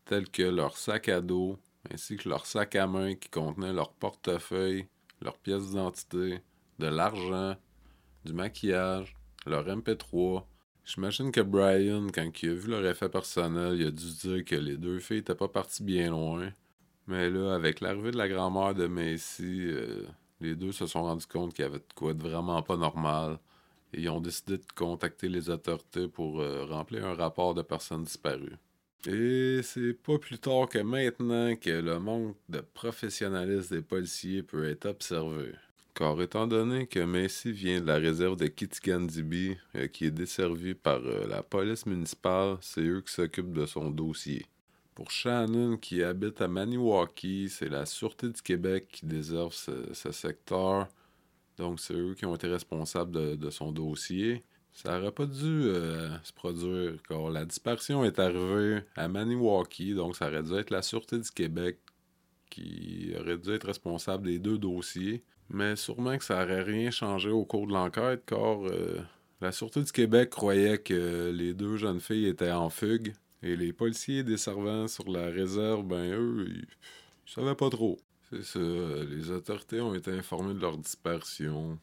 tel 0.04 0.28
que 0.28 0.42
leur 0.42 0.76
sac 0.76 1.08
à 1.08 1.20
dos, 1.20 1.58
ainsi 1.92 2.16
que 2.16 2.28
leur 2.28 2.46
sac 2.46 2.76
à 2.76 2.86
main 2.86 3.14
qui 3.16 3.28
contenait 3.30 3.72
leur 3.72 3.92
portefeuille, 3.92 4.86
leurs 5.20 5.38
pièces 5.38 5.70
d'identité, 5.70 6.40
de 6.78 6.86
l'argent, 6.86 7.56
du 8.24 8.32
maquillage, 8.32 9.14
leur 9.46 9.66
MP3. 9.66 10.44
J'imagine 10.84 11.32
que 11.32 11.40
Brian, 11.40 12.08
quand 12.14 12.42
il 12.42 12.50
a 12.50 12.54
vu 12.54 12.70
leur 12.70 12.86
effet 12.86 13.08
personnel, 13.08 13.76
il 13.80 13.86
a 13.86 13.90
dû 13.90 14.12
dire 14.22 14.44
que 14.44 14.56
les 14.56 14.76
deux 14.76 14.98
filles 14.98 15.18
n'étaient 15.18 15.34
pas 15.34 15.48
parties 15.48 15.82
bien 15.82 16.10
loin. 16.10 16.52
Mais 17.06 17.30
là, 17.30 17.54
avec 17.54 17.80
l'arrivée 17.80 18.10
de 18.10 18.18
la 18.18 18.28
grand-mère 18.28 18.74
de 18.74 18.86
Macy, 18.86 19.66
euh, 19.66 20.02
les 20.40 20.54
deux 20.54 20.72
se 20.72 20.86
sont 20.86 21.02
rendus 21.02 21.26
compte 21.26 21.54
qu'il 21.54 21.64
y 21.64 21.68
avait 21.68 21.78
de 21.78 21.94
quoi 21.94 22.14
de 22.14 22.22
vraiment 22.22 22.62
pas 22.62 22.76
normal. 22.76 23.38
Et 23.92 24.02
ils 24.02 24.08
ont 24.10 24.20
décidé 24.20 24.58
de 24.58 24.64
contacter 24.74 25.28
les 25.28 25.50
autorités 25.50 26.08
pour 26.08 26.40
euh, 26.40 26.64
remplir 26.64 27.06
un 27.06 27.14
rapport 27.14 27.54
de 27.54 27.62
personnes 27.62 28.04
disparues. 28.04 28.56
Et 29.06 29.60
c'est 29.62 29.92
pas 29.92 30.18
plus 30.18 30.38
tard 30.38 30.68
que 30.68 30.78
maintenant 30.78 31.54
que 31.56 31.70
le 31.70 31.98
manque 31.98 32.36
de 32.48 32.60
professionnalisme 32.60 33.76
des 33.76 33.82
policiers 33.82 34.42
peut 34.42 34.66
être 34.68 34.86
observé. 34.86 35.52
Car 35.94 36.20
étant 36.20 36.46
donné 36.46 36.86
que 36.86 36.98
Macy 36.98 37.52
vient 37.52 37.80
de 37.80 37.86
la 37.86 37.96
réserve 37.96 38.36
de 38.36 38.46
Kitigan-Dibi, 38.46 39.56
euh, 39.76 39.86
qui 39.86 40.06
est 40.06 40.10
desservie 40.10 40.74
par 40.74 40.98
euh, 40.98 41.26
la 41.28 41.42
police 41.42 41.86
municipale, 41.86 42.56
c'est 42.60 42.82
eux 42.82 43.00
qui 43.00 43.12
s'occupent 43.12 43.52
de 43.52 43.64
son 43.64 43.90
dossier. 43.90 44.44
Pour 44.94 45.10
Shannon, 45.10 45.76
qui 45.76 46.02
habite 46.02 46.40
à 46.40 46.48
Maniwaki, 46.48 47.48
c'est 47.48 47.68
la 47.68 47.86
Sûreté 47.86 48.28
du 48.28 48.42
Québec 48.42 48.88
qui 48.90 49.06
déserve 49.06 49.54
ce, 49.54 50.12
secteur. 50.12 50.88
Donc, 51.58 51.80
c'est 51.80 51.94
eux 51.94 52.14
qui 52.14 52.26
ont 52.26 52.34
été 52.34 52.48
responsables 52.48 53.36
de 53.36 53.50
son 53.50 53.72
dossier. 53.72 54.44
Ça 54.74 54.98
n'aurait 54.98 55.12
pas 55.12 55.26
dû 55.26 55.44
euh, 55.44 56.18
se 56.24 56.32
produire, 56.32 57.00
car 57.08 57.30
la 57.30 57.44
disparition 57.44 58.04
est 58.04 58.18
arrivée 58.18 58.80
à 58.96 59.06
Maniwaki, 59.06 59.94
donc 59.94 60.16
ça 60.16 60.26
aurait 60.26 60.42
dû 60.42 60.54
être 60.54 60.70
la 60.70 60.82
Sûreté 60.82 61.18
du 61.20 61.30
Québec 61.30 61.78
qui 62.50 63.12
aurait 63.18 63.38
dû 63.38 63.52
être 63.52 63.68
responsable 63.68 64.26
des 64.26 64.40
deux 64.40 64.58
dossiers. 64.58 65.22
Mais 65.50 65.76
sûrement 65.76 66.16
que 66.16 66.24
ça 66.24 66.44
n'aurait 66.44 66.62
rien 66.62 66.90
changé 66.90 67.30
au 67.30 67.44
cours 67.44 67.66
de 67.66 67.72
l'enquête, 67.72 68.24
car 68.26 68.66
euh, 68.66 69.00
la 69.40 69.52
Sûreté 69.52 69.82
du 69.82 69.92
Québec 69.92 70.30
croyait 70.30 70.78
que 70.78 71.30
les 71.30 71.54
deux 71.54 71.76
jeunes 71.76 72.00
filles 72.00 72.28
étaient 72.28 72.50
en 72.50 72.70
fugue. 72.70 73.12
Et 73.42 73.56
les 73.56 73.72
policiers 73.72 74.22
desservant 74.24 74.88
sur 74.88 75.10
la 75.10 75.26
réserve, 75.26 75.84
ben 75.84 76.12
eux, 76.14 76.46
ils, 76.48 76.66
ils 77.26 77.32
savaient 77.32 77.54
pas 77.54 77.68
trop. 77.68 77.98
C'est 78.30 78.42
ça, 78.42 78.58
les 78.58 79.30
autorités 79.30 79.80
ont 79.80 79.94
été 79.94 80.10
informées 80.10 80.54
de 80.54 80.60
leur 80.60 80.78
disparition. 80.78 81.78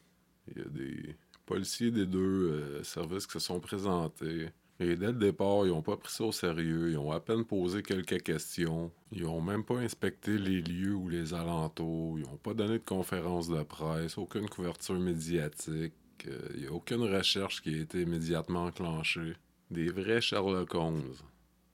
Il 0.48 0.58
y 0.58 0.60
a 0.60 0.68
des 0.68 1.16
policiers 1.46 1.90
des 1.90 2.06
deux 2.06 2.18
euh, 2.20 2.82
services 2.82 3.26
qui 3.26 3.34
se 3.34 3.38
sont 3.40 3.60
présentés. 3.60 4.48
Et 4.82 4.96
dès 4.96 5.06
le 5.06 5.12
départ, 5.12 5.64
ils 5.64 5.68
n'ont 5.68 5.82
pas 5.82 5.96
pris 5.96 6.12
ça 6.12 6.24
au 6.24 6.32
sérieux. 6.32 6.90
Ils 6.90 6.98
ont 6.98 7.12
à 7.12 7.20
peine 7.20 7.44
posé 7.44 7.82
quelques 7.82 8.22
questions. 8.22 8.90
Ils 9.12 9.22
n'ont 9.22 9.40
même 9.40 9.64
pas 9.64 9.78
inspecté 9.78 10.38
les 10.38 10.60
lieux 10.60 10.94
ou 10.94 11.08
les 11.08 11.34
alentours. 11.34 12.18
Ils 12.18 12.24
n'ont 12.24 12.36
pas 12.36 12.52
donné 12.52 12.78
de 12.78 12.84
conférence 12.84 13.48
de 13.48 13.62
presse, 13.62 14.18
aucune 14.18 14.48
couverture 14.48 14.98
médiatique. 14.98 15.94
Euh, 16.26 16.48
Il 16.54 16.62
n'y 16.62 16.66
a 16.66 16.72
aucune 16.72 17.02
recherche 17.02 17.62
qui 17.62 17.74
a 17.74 17.82
été 17.82 18.02
immédiatement 18.02 18.64
enclenchée. 18.64 19.34
Des 19.70 19.88
vrais 19.90 20.20
Sherlock 20.20 20.74
Holmes. 20.74 21.14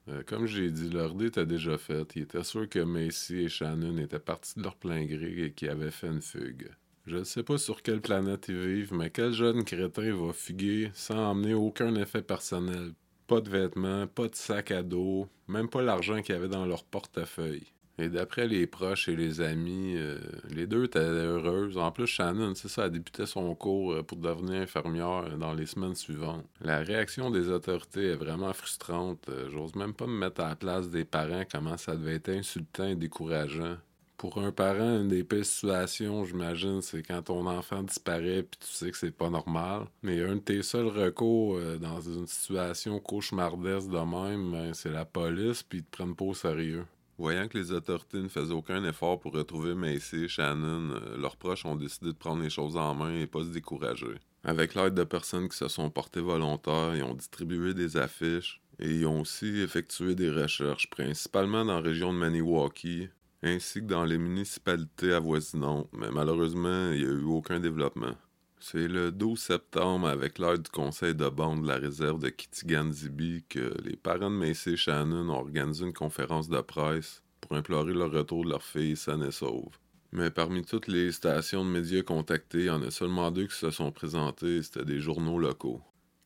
Euh, 0.08 0.22
comme 0.26 0.46
j'ai 0.46 0.70
dit, 0.70 0.90
leur 0.90 1.14
dé 1.14 1.26
était 1.26 1.46
déjà 1.46 1.78
faite. 1.78 2.12
Ils 2.16 2.22
étaient 2.22 2.44
sûrs 2.44 2.68
que 2.68 2.78
Macy 2.78 3.40
et 3.40 3.48
Shannon 3.48 3.96
étaient 3.98 4.18
partis 4.18 4.54
de 4.58 4.62
leur 4.62 4.76
plein 4.76 5.04
gré 5.04 5.44
et 5.44 5.52
qu'ils 5.52 5.70
avaient 5.70 5.90
fait 5.90 6.08
une 6.08 6.22
fugue. 6.22 6.68
Je 7.08 7.16
ne 7.16 7.24
sais 7.24 7.42
pas 7.42 7.56
sur 7.56 7.80
quelle 7.80 8.02
planète 8.02 8.48
ils 8.48 8.58
vivent, 8.58 8.92
mais 8.92 9.08
quel 9.08 9.32
jeune 9.32 9.64
crétin 9.64 10.14
va 10.14 10.34
fuguer 10.34 10.90
sans 10.92 11.30
emmener 11.30 11.54
aucun 11.54 11.94
effet 11.94 12.20
personnel? 12.20 12.92
Pas 13.26 13.40
de 13.40 13.48
vêtements, 13.48 14.06
pas 14.06 14.28
de 14.28 14.34
sac 14.34 14.70
à 14.72 14.82
dos, 14.82 15.26
même 15.48 15.70
pas 15.70 15.80
l'argent 15.80 16.20
qu'il 16.20 16.34
y 16.34 16.38
avait 16.38 16.48
dans 16.48 16.66
leur 16.66 16.84
portefeuille. 16.84 17.72
Et 17.96 18.10
d'après 18.10 18.46
les 18.46 18.66
proches 18.66 19.08
et 19.08 19.16
les 19.16 19.40
amis, 19.40 19.94
euh, 19.96 20.18
les 20.50 20.66
deux 20.66 20.84
étaient 20.84 20.98
heureuses. 20.98 21.78
En 21.78 21.90
plus, 21.90 22.06
Shannon, 22.06 22.54
c'est 22.54 22.68
ça, 22.68 22.84
elle 22.84 22.92
débutait 22.92 23.24
son 23.24 23.54
cours 23.54 23.94
euh, 23.94 24.02
pour 24.02 24.18
devenir 24.18 24.60
infirmière 24.60 25.36
dans 25.38 25.54
les 25.54 25.66
semaines 25.66 25.94
suivantes. 25.94 26.44
La 26.60 26.80
réaction 26.80 27.30
des 27.30 27.48
autorités 27.48 28.08
est 28.08 28.16
vraiment 28.16 28.52
frustrante. 28.52 29.26
Euh, 29.30 29.48
J'ose 29.50 29.74
même 29.76 29.94
pas 29.94 30.06
me 30.06 30.12
mettre 30.12 30.42
à 30.42 30.50
la 30.50 30.56
place 30.56 30.90
des 30.90 31.06
parents 31.06 31.44
comment 31.50 31.78
ça 31.78 31.96
devait 31.96 32.16
être 32.16 32.28
insultant 32.28 32.86
et 32.86 32.96
décourageant. 32.96 33.78
Pour 34.18 34.38
un 34.38 34.50
parent, 34.50 35.00
une 35.00 35.06
des 35.06 35.22
pires 35.22 35.46
situations, 35.46 36.24
j'imagine, 36.24 36.82
c'est 36.82 37.04
quand 37.04 37.22
ton 37.22 37.46
enfant 37.46 37.84
disparaît 37.84 38.42
puis 38.42 38.58
tu 38.58 38.66
sais 38.66 38.90
que 38.90 38.96
c'est 38.96 39.16
pas 39.16 39.30
normal. 39.30 39.86
Mais 40.02 40.20
un 40.24 40.34
de 40.34 40.40
tes 40.40 40.62
seuls 40.64 40.88
recours 40.88 41.56
euh, 41.56 41.78
dans 41.78 42.00
une 42.00 42.26
situation 42.26 42.98
cauchemardesque 42.98 43.88
de 43.88 43.98
même, 43.98 44.50
ben, 44.50 44.74
c'est 44.74 44.90
la 44.90 45.04
police 45.04 45.62
puis 45.62 45.78
ils 45.78 45.84
te 45.84 45.96
prennent 45.96 46.16
pas 46.16 46.24
au 46.24 46.34
sérieux. 46.34 46.84
Voyant 47.16 47.46
que 47.46 47.58
les 47.58 47.70
autorités 47.70 48.18
ne 48.18 48.26
faisaient 48.26 48.52
aucun 48.52 48.82
effort 48.82 49.20
pour 49.20 49.34
retrouver 49.34 49.76
Macy 49.76 50.28
Shannon, 50.28 50.96
euh, 50.96 51.16
leurs 51.16 51.36
proches 51.36 51.64
ont 51.64 51.76
décidé 51.76 52.06
de 52.08 52.18
prendre 52.18 52.42
les 52.42 52.50
choses 52.50 52.76
en 52.76 52.96
main 52.96 53.14
et 53.20 53.28
pas 53.28 53.44
se 53.44 53.50
décourager. 53.50 54.16
Avec 54.42 54.74
l'aide 54.74 54.94
de 54.94 55.04
personnes 55.04 55.48
qui 55.48 55.56
se 55.56 55.68
sont 55.68 55.90
portées 55.90 56.20
volontaires, 56.20 56.96
ils 56.96 57.04
ont 57.04 57.14
distribué 57.14 57.72
des 57.72 57.96
affiches 57.96 58.60
et 58.80 58.90
ils 58.90 59.06
ont 59.06 59.20
aussi 59.20 59.60
effectué 59.60 60.16
des 60.16 60.30
recherches, 60.30 60.90
principalement 60.90 61.64
dans 61.64 61.74
la 61.74 61.80
région 61.80 62.12
de 62.12 62.18
Maniwaki, 62.18 63.08
ainsi 63.42 63.80
que 63.80 63.86
dans 63.86 64.04
les 64.04 64.18
municipalités 64.18 65.12
avoisinantes, 65.12 65.88
mais 65.92 66.10
malheureusement, 66.10 66.90
il 66.92 66.98
n'y 66.98 67.06
a 67.06 67.14
eu 67.14 67.24
aucun 67.24 67.60
développement. 67.60 68.16
C'est 68.60 68.88
le 68.88 69.12
12 69.12 69.38
septembre, 69.38 70.08
avec 70.08 70.38
l'aide 70.38 70.62
du 70.62 70.70
conseil 70.70 71.14
de 71.14 71.28
bande 71.28 71.62
de 71.62 71.68
la 71.68 71.76
réserve 71.76 72.18
de 72.18 72.28
Kitigan-Zibi, 72.28 73.44
que 73.48 73.72
les 73.84 73.96
parents 73.96 74.30
de 74.30 74.36
Macy 74.36 74.76
Shannon 74.76 75.30
ont 75.30 75.38
organisé 75.38 75.84
une 75.84 75.92
conférence 75.92 76.48
de 76.48 76.60
presse 76.60 77.22
pour 77.40 77.56
implorer 77.56 77.92
le 77.92 78.06
retour 78.06 78.44
de 78.44 78.50
leur 78.50 78.62
fille 78.62 78.96
saine 78.96 79.22
et 79.22 79.30
sauve. 79.30 79.78
Mais 80.10 80.30
parmi 80.30 80.64
toutes 80.64 80.88
les 80.88 81.12
stations 81.12 81.64
de 81.64 81.70
médias 81.70 82.02
contactées, 82.02 82.60
il 82.60 82.64
y 82.64 82.70
en 82.70 82.82
a 82.82 82.90
seulement 82.90 83.30
deux 83.30 83.46
qui 83.46 83.56
se 83.56 83.70
sont 83.70 83.92
présentées, 83.92 84.62
c'était 84.62 84.84
des 84.84 85.00
journaux 85.00 85.38
locaux. 85.38 85.80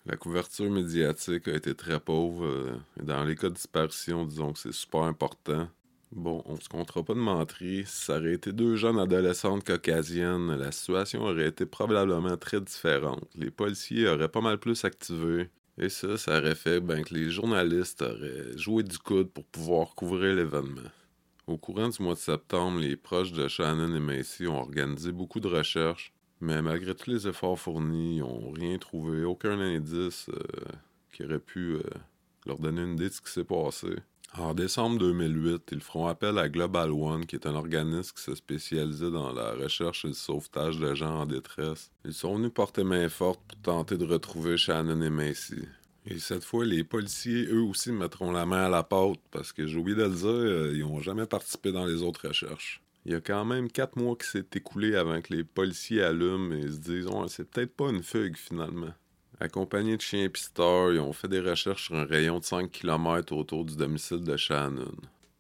La 0.06 0.16
couverture 0.16 0.70
médiatique 0.70 1.48
a 1.48 1.54
été 1.54 1.74
très 1.74 2.00
pauvre, 2.00 2.44
euh, 2.44 2.76
et 3.00 3.04
dans 3.04 3.24
les 3.24 3.36
cas 3.36 3.50
de 3.50 3.54
disparition, 3.54 4.24
disons 4.24 4.52
que 4.52 4.58
c'est 4.58 4.72
super 4.72 5.02
important. 5.02 5.68
Bon, 6.14 6.42
on 6.44 6.60
se 6.60 6.68
comptera 6.68 7.02
pas 7.02 7.14
de 7.14 7.20
mentir, 7.20 7.88
si 7.88 8.04
ça 8.04 8.18
aurait 8.18 8.34
été 8.34 8.52
deux 8.52 8.76
jeunes 8.76 8.98
adolescentes 8.98 9.64
caucasiennes, 9.64 10.54
la 10.56 10.70
situation 10.70 11.22
aurait 11.22 11.48
été 11.48 11.64
probablement 11.64 12.36
très 12.36 12.60
différente. 12.60 13.24
Les 13.34 13.50
policiers 13.50 14.06
auraient 14.08 14.28
pas 14.28 14.42
mal 14.42 14.58
plus 14.58 14.84
activé, 14.84 15.48
et 15.78 15.88
ça, 15.88 16.18
ça 16.18 16.38
aurait 16.38 16.54
fait 16.54 16.80
ben, 16.80 17.02
que 17.02 17.14
les 17.14 17.30
journalistes 17.30 18.02
auraient 18.02 18.56
joué 18.58 18.82
du 18.82 18.98
coude 18.98 19.30
pour 19.30 19.46
pouvoir 19.46 19.94
couvrir 19.94 20.34
l'événement. 20.34 20.90
Au 21.46 21.56
courant 21.56 21.88
du 21.88 22.02
mois 22.02 22.14
de 22.14 22.18
septembre, 22.18 22.80
les 22.80 22.96
proches 22.96 23.32
de 23.32 23.48
Shannon 23.48 23.96
et 23.96 24.00
Macy 24.00 24.46
ont 24.46 24.60
organisé 24.60 25.12
beaucoup 25.12 25.40
de 25.40 25.48
recherches, 25.48 26.12
mais 26.42 26.60
malgré 26.60 26.94
tous 26.94 27.08
les 27.10 27.26
efforts 27.26 27.58
fournis, 27.58 28.16
ils 28.16 28.20
n'ont 28.20 28.50
rien 28.50 28.76
trouvé, 28.76 29.24
aucun 29.24 29.58
indice 29.58 30.28
euh, 30.28 30.72
qui 31.10 31.24
aurait 31.24 31.38
pu 31.38 31.76
euh, 31.76 31.82
leur 32.44 32.58
donner 32.58 32.82
une 32.82 32.92
idée 32.92 33.08
de 33.08 33.14
ce 33.14 33.22
qui 33.22 33.32
s'est 33.32 33.44
passé. 33.44 33.88
En 34.38 34.54
décembre 34.54 34.98
2008, 34.98 35.68
ils 35.72 35.82
feront 35.82 36.06
appel 36.06 36.38
à 36.38 36.48
Global 36.48 36.90
One, 36.90 37.26
qui 37.26 37.36
est 37.36 37.46
un 37.46 37.54
organisme 37.54 38.12
qui 38.16 38.22
se 38.22 38.34
spécialisait 38.34 39.10
dans 39.10 39.30
la 39.30 39.52
recherche 39.52 40.06
et 40.06 40.08
le 40.08 40.14
sauvetage 40.14 40.78
de 40.78 40.94
gens 40.94 41.20
en 41.20 41.26
détresse. 41.26 41.90
Ils 42.06 42.14
sont 42.14 42.36
venus 42.36 42.50
porter 42.54 42.82
main 42.82 43.10
forte 43.10 43.42
pour 43.46 43.58
tenter 43.58 43.98
de 43.98 44.06
retrouver 44.06 44.56
Shannon 44.56 45.02
et 45.02 45.10
Macy. 45.10 45.68
Et 46.06 46.18
cette 46.18 46.44
fois, 46.44 46.64
les 46.64 46.82
policiers, 46.82 47.44
eux 47.44 47.60
aussi, 47.60 47.92
mettront 47.92 48.32
la 48.32 48.46
main 48.46 48.64
à 48.64 48.68
la 48.70 48.82
pâte, 48.82 49.20
parce 49.30 49.52
que 49.52 49.66
j'ai 49.66 49.78
oublié 49.78 49.98
de 49.98 50.04
le 50.04 50.14
dire, 50.14 50.28
euh, 50.28 50.72
ils 50.74 50.80
n'ont 50.80 51.00
jamais 51.00 51.26
participé 51.26 51.70
dans 51.70 51.84
les 51.84 52.02
autres 52.02 52.26
recherches. 52.28 52.82
Il 53.04 53.12
y 53.12 53.14
a 53.14 53.20
quand 53.20 53.44
même 53.44 53.70
quatre 53.70 53.96
mois 53.96 54.16
qui 54.16 54.28
s'est 54.28 54.46
écoulé 54.54 54.96
avant 54.96 55.20
que 55.20 55.34
les 55.34 55.44
policiers 55.44 56.02
allument 56.02 56.54
et 56.54 56.68
se 56.68 56.78
disent 56.78 57.06
Ouais, 57.06 57.26
c'est 57.28 57.50
peut-être 57.50 57.76
pas 57.76 57.90
une 57.90 58.02
fugue 58.02 58.36
finalement. 58.36 58.94
Accompagnés 59.42 59.96
de 59.96 60.00
chiens 60.00 60.28
pisteurs, 60.28 60.92
ils 60.92 61.00
ont 61.00 61.12
fait 61.12 61.26
des 61.26 61.40
recherches 61.40 61.86
sur 61.86 61.96
un 61.96 62.04
rayon 62.04 62.38
de 62.38 62.44
5 62.44 62.70
km 62.70 63.32
autour 63.32 63.64
du 63.64 63.74
domicile 63.74 64.22
de 64.22 64.36
Shannon. 64.36 64.94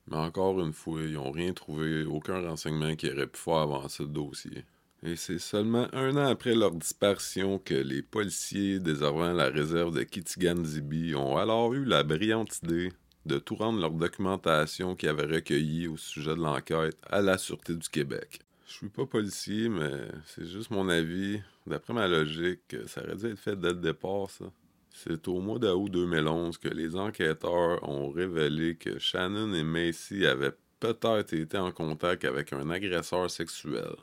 Mais 0.08 0.16
encore 0.16 0.60
une 0.60 0.72
fois, 0.72 1.02
ils 1.02 1.12
n'ont 1.12 1.30
rien 1.30 1.52
trouvé, 1.52 2.02
aucun 2.02 2.40
renseignement 2.40 2.96
qui 2.96 3.08
aurait 3.08 3.28
pu 3.28 3.38
faire 3.38 3.58
avancer 3.58 4.02
le 4.02 4.08
dossier. 4.08 4.64
Et 5.04 5.14
c'est 5.14 5.38
seulement 5.38 5.86
un 5.92 6.16
an 6.16 6.26
après 6.26 6.56
leur 6.56 6.72
disparition 6.72 7.60
que 7.60 7.74
les 7.74 8.02
policiers 8.02 8.80
déservant 8.80 9.32
la 9.32 9.50
réserve 9.50 9.94
de 9.94 10.02
Kitigan-Zibi 10.02 11.14
ont 11.14 11.36
alors 11.36 11.72
eu 11.72 11.84
la 11.84 12.02
brillante 12.02 12.58
idée 12.64 12.88
de 13.24 13.38
tout 13.38 13.54
rendre 13.54 13.78
leur 13.78 13.92
documentation 13.92 14.96
qu'ils 14.96 15.10
avaient 15.10 15.32
recueillie 15.32 15.86
au 15.86 15.96
sujet 15.96 16.34
de 16.34 16.42
l'enquête 16.42 16.96
à 17.08 17.22
la 17.22 17.38
Sûreté 17.38 17.76
du 17.76 17.88
Québec. 17.88 18.40
Je 18.66 18.72
suis 18.72 18.88
pas 18.88 19.06
policier, 19.06 19.68
mais 19.68 20.08
c'est 20.26 20.46
juste 20.46 20.72
mon 20.72 20.88
avis. 20.88 21.40
D'après 21.66 21.92
ma 21.92 22.08
logique, 22.08 22.76
ça 22.86 23.02
aurait 23.02 23.16
dû 23.16 23.26
être 23.26 23.38
fait 23.38 23.56
dès 23.56 23.68
le 23.68 23.80
départ, 23.80 24.30
ça. 24.30 24.46
C'est 24.94 25.26
au 25.28 25.40
mois 25.40 25.58
d'août 25.58 25.90
2011 25.90 26.58
que 26.58 26.68
les 26.68 26.96
enquêteurs 26.96 27.88
ont 27.88 28.10
révélé 28.10 28.76
que 28.76 28.98
Shannon 28.98 29.54
et 29.54 29.62
Macy 29.62 30.26
avaient 30.26 30.52
peut-être 30.80 31.32
été 31.32 31.56
en 31.56 31.72
contact 31.72 32.24
avec 32.24 32.52
un 32.52 32.68
agresseur 32.68 33.30
sexuel. 33.30 33.94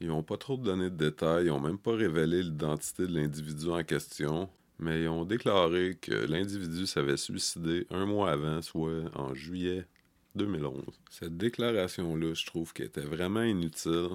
Ils 0.00 0.08
n'ont 0.08 0.22
pas 0.22 0.36
trop 0.36 0.56
donné 0.56 0.90
de 0.90 0.96
détails, 0.96 1.46
ils 1.46 1.48
n'ont 1.48 1.60
même 1.60 1.78
pas 1.78 1.94
révélé 1.94 2.42
l'identité 2.42 3.06
de 3.06 3.14
l'individu 3.14 3.70
en 3.70 3.82
question, 3.84 4.50
mais 4.78 5.02
ils 5.02 5.08
ont 5.08 5.24
déclaré 5.24 5.96
que 6.00 6.12
l'individu 6.12 6.86
s'avait 6.86 7.16
suicidé 7.16 7.86
un 7.90 8.04
mois 8.04 8.32
avant, 8.32 8.60
soit 8.60 9.04
en 9.14 9.32
juillet 9.34 9.86
2011. 10.34 10.82
Cette 11.10 11.36
déclaration-là, 11.36 12.34
je 12.34 12.46
trouve 12.46 12.72
qu'elle 12.72 12.86
était 12.86 13.00
vraiment 13.00 13.42
inutile. 13.42 14.10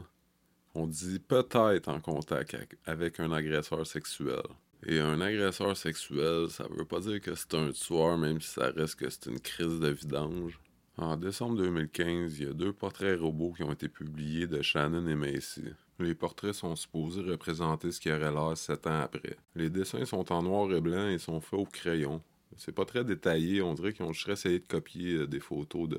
On 0.80 0.88
dit 0.88 1.20
peut-être 1.20 1.90
en 1.90 2.00
contact 2.00 2.56
avec- 2.86 3.20
un 3.20 3.34
agresseur 3.34 3.86
sexuel. 3.86 4.42
Et 4.86 4.98
un 5.02 5.20
agresseur 5.20 5.76
sexuel, 5.76 6.50
ça 6.50 6.66
veut 6.70 6.86
pas 6.86 7.02
dire 7.02 7.20
que 7.20 7.36
c'est 7.36 7.54
un 7.54 7.72
tueur, 7.72 8.18
même 8.18 8.40
si 8.40 8.48
ça 8.54 8.72
reste 8.72 8.96
que 8.96 9.10
c'est 9.10 9.26
une 9.26 9.42
crise 9.42 9.78
de 9.82 9.90
vidange. 9.90 10.58
En 10.96 11.18
décembre 11.18 11.58
2015, 11.58 12.40
il 12.40 12.46
y 12.46 12.50
a 12.50 12.54
deux 12.54 12.72
portraits 12.72 13.20
robots 13.20 13.52
qui 13.52 13.64
ont 13.64 13.74
été 13.74 13.90
publiés 13.90 14.48
de 14.48 14.62
Shannon 14.62 15.06
et 15.08 15.16
Macy. 15.16 15.66
Les 16.00 16.16
portraits 16.16 16.54
sont 16.54 16.78
supposés 16.78 17.24
représenter 17.24 17.92
ce 17.92 18.00
qui 18.00 18.10
aurait 18.10 18.32
l'air 18.32 18.56
sept 18.56 18.88
ans 18.88 19.02
après. 19.02 19.36
Les 19.56 19.70
dessins 19.70 20.06
sont 20.06 20.32
en 20.32 20.42
noir 20.44 20.72
et 20.72 20.80
blanc 20.80 21.10
et 21.10 21.18
sont 21.18 21.42
faits 21.42 21.60
au 21.60 21.66
crayon. 21.66 22.22
C'est 22.56 22.72
pas 22.74 22.86
très 22.86 23.04
détaillé, 23.04 23.62
on 23.62 23.74
dirait 23.74 23.92
qu'ils 23.92 24.06
ont 24.06 24.14
juste 24.14 24.30
essayé 24.30 24.60
de 24.60 24.68
copier 24.68 25.16
euh, 25.16 25.28
des 25.28 25.42
photos 25.42 25.90
de, 25.90 25.98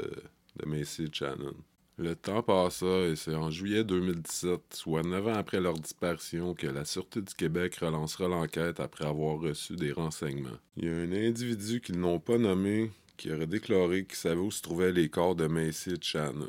de 0.56 0.66
Macy 0.66 1.04
et 1.04 1.12
Shannon. 1.12 1.54
Le 1.98 2.14
temps 2.14 2.42
passa 2.42 3.08
et 3.08 3.16
c'est 3.16 3.34
en 3.34 3.50
juillet 3.50 3.84
2017, 3.84 4.60
soit 4.72 5.02
neuf 5.02 5.26
ans 5.26 5.34
après 5.34 5.60
leur 5.60 5.74
disparition, 5.74 6.54
que 6.54 6.66
la 6.66 6.84
Sûreté 6.84 7.20
du 7.20 7.34
Québec 7.34 7.76
relancera 7.76 8.26
l'enquête 8.26 8.80
après 8.80 9.04
avoir 9.04 9.38
reçu 9.38 9.76
des 9.76 9.92
renseignements. 9.92 10.58
Il 10.76 10.84
y 10.86 10.88
a 10.88 10.94
un 10.94 11.12
individu 11.12 11.80
qu'ils 11.80 12.00
n'ont 12.00 12.20
pas 12.20 12.38
nommé 12.38 12.90
qui 13.18 13.30
aurait 13.30 13.46
déclaré 13.46 14.06
qu'il 14.06 14.16
savait 14.16 14.40
où 14.40 14.50
se 14.50 14.62
trouvaient 14.62 14.92
les 14.92 15.10
corps 15.10 15.34
de 15.34 15.46
Macy 15.46 15.90
et 15.90 16.00
Shannon. 16.00 16.48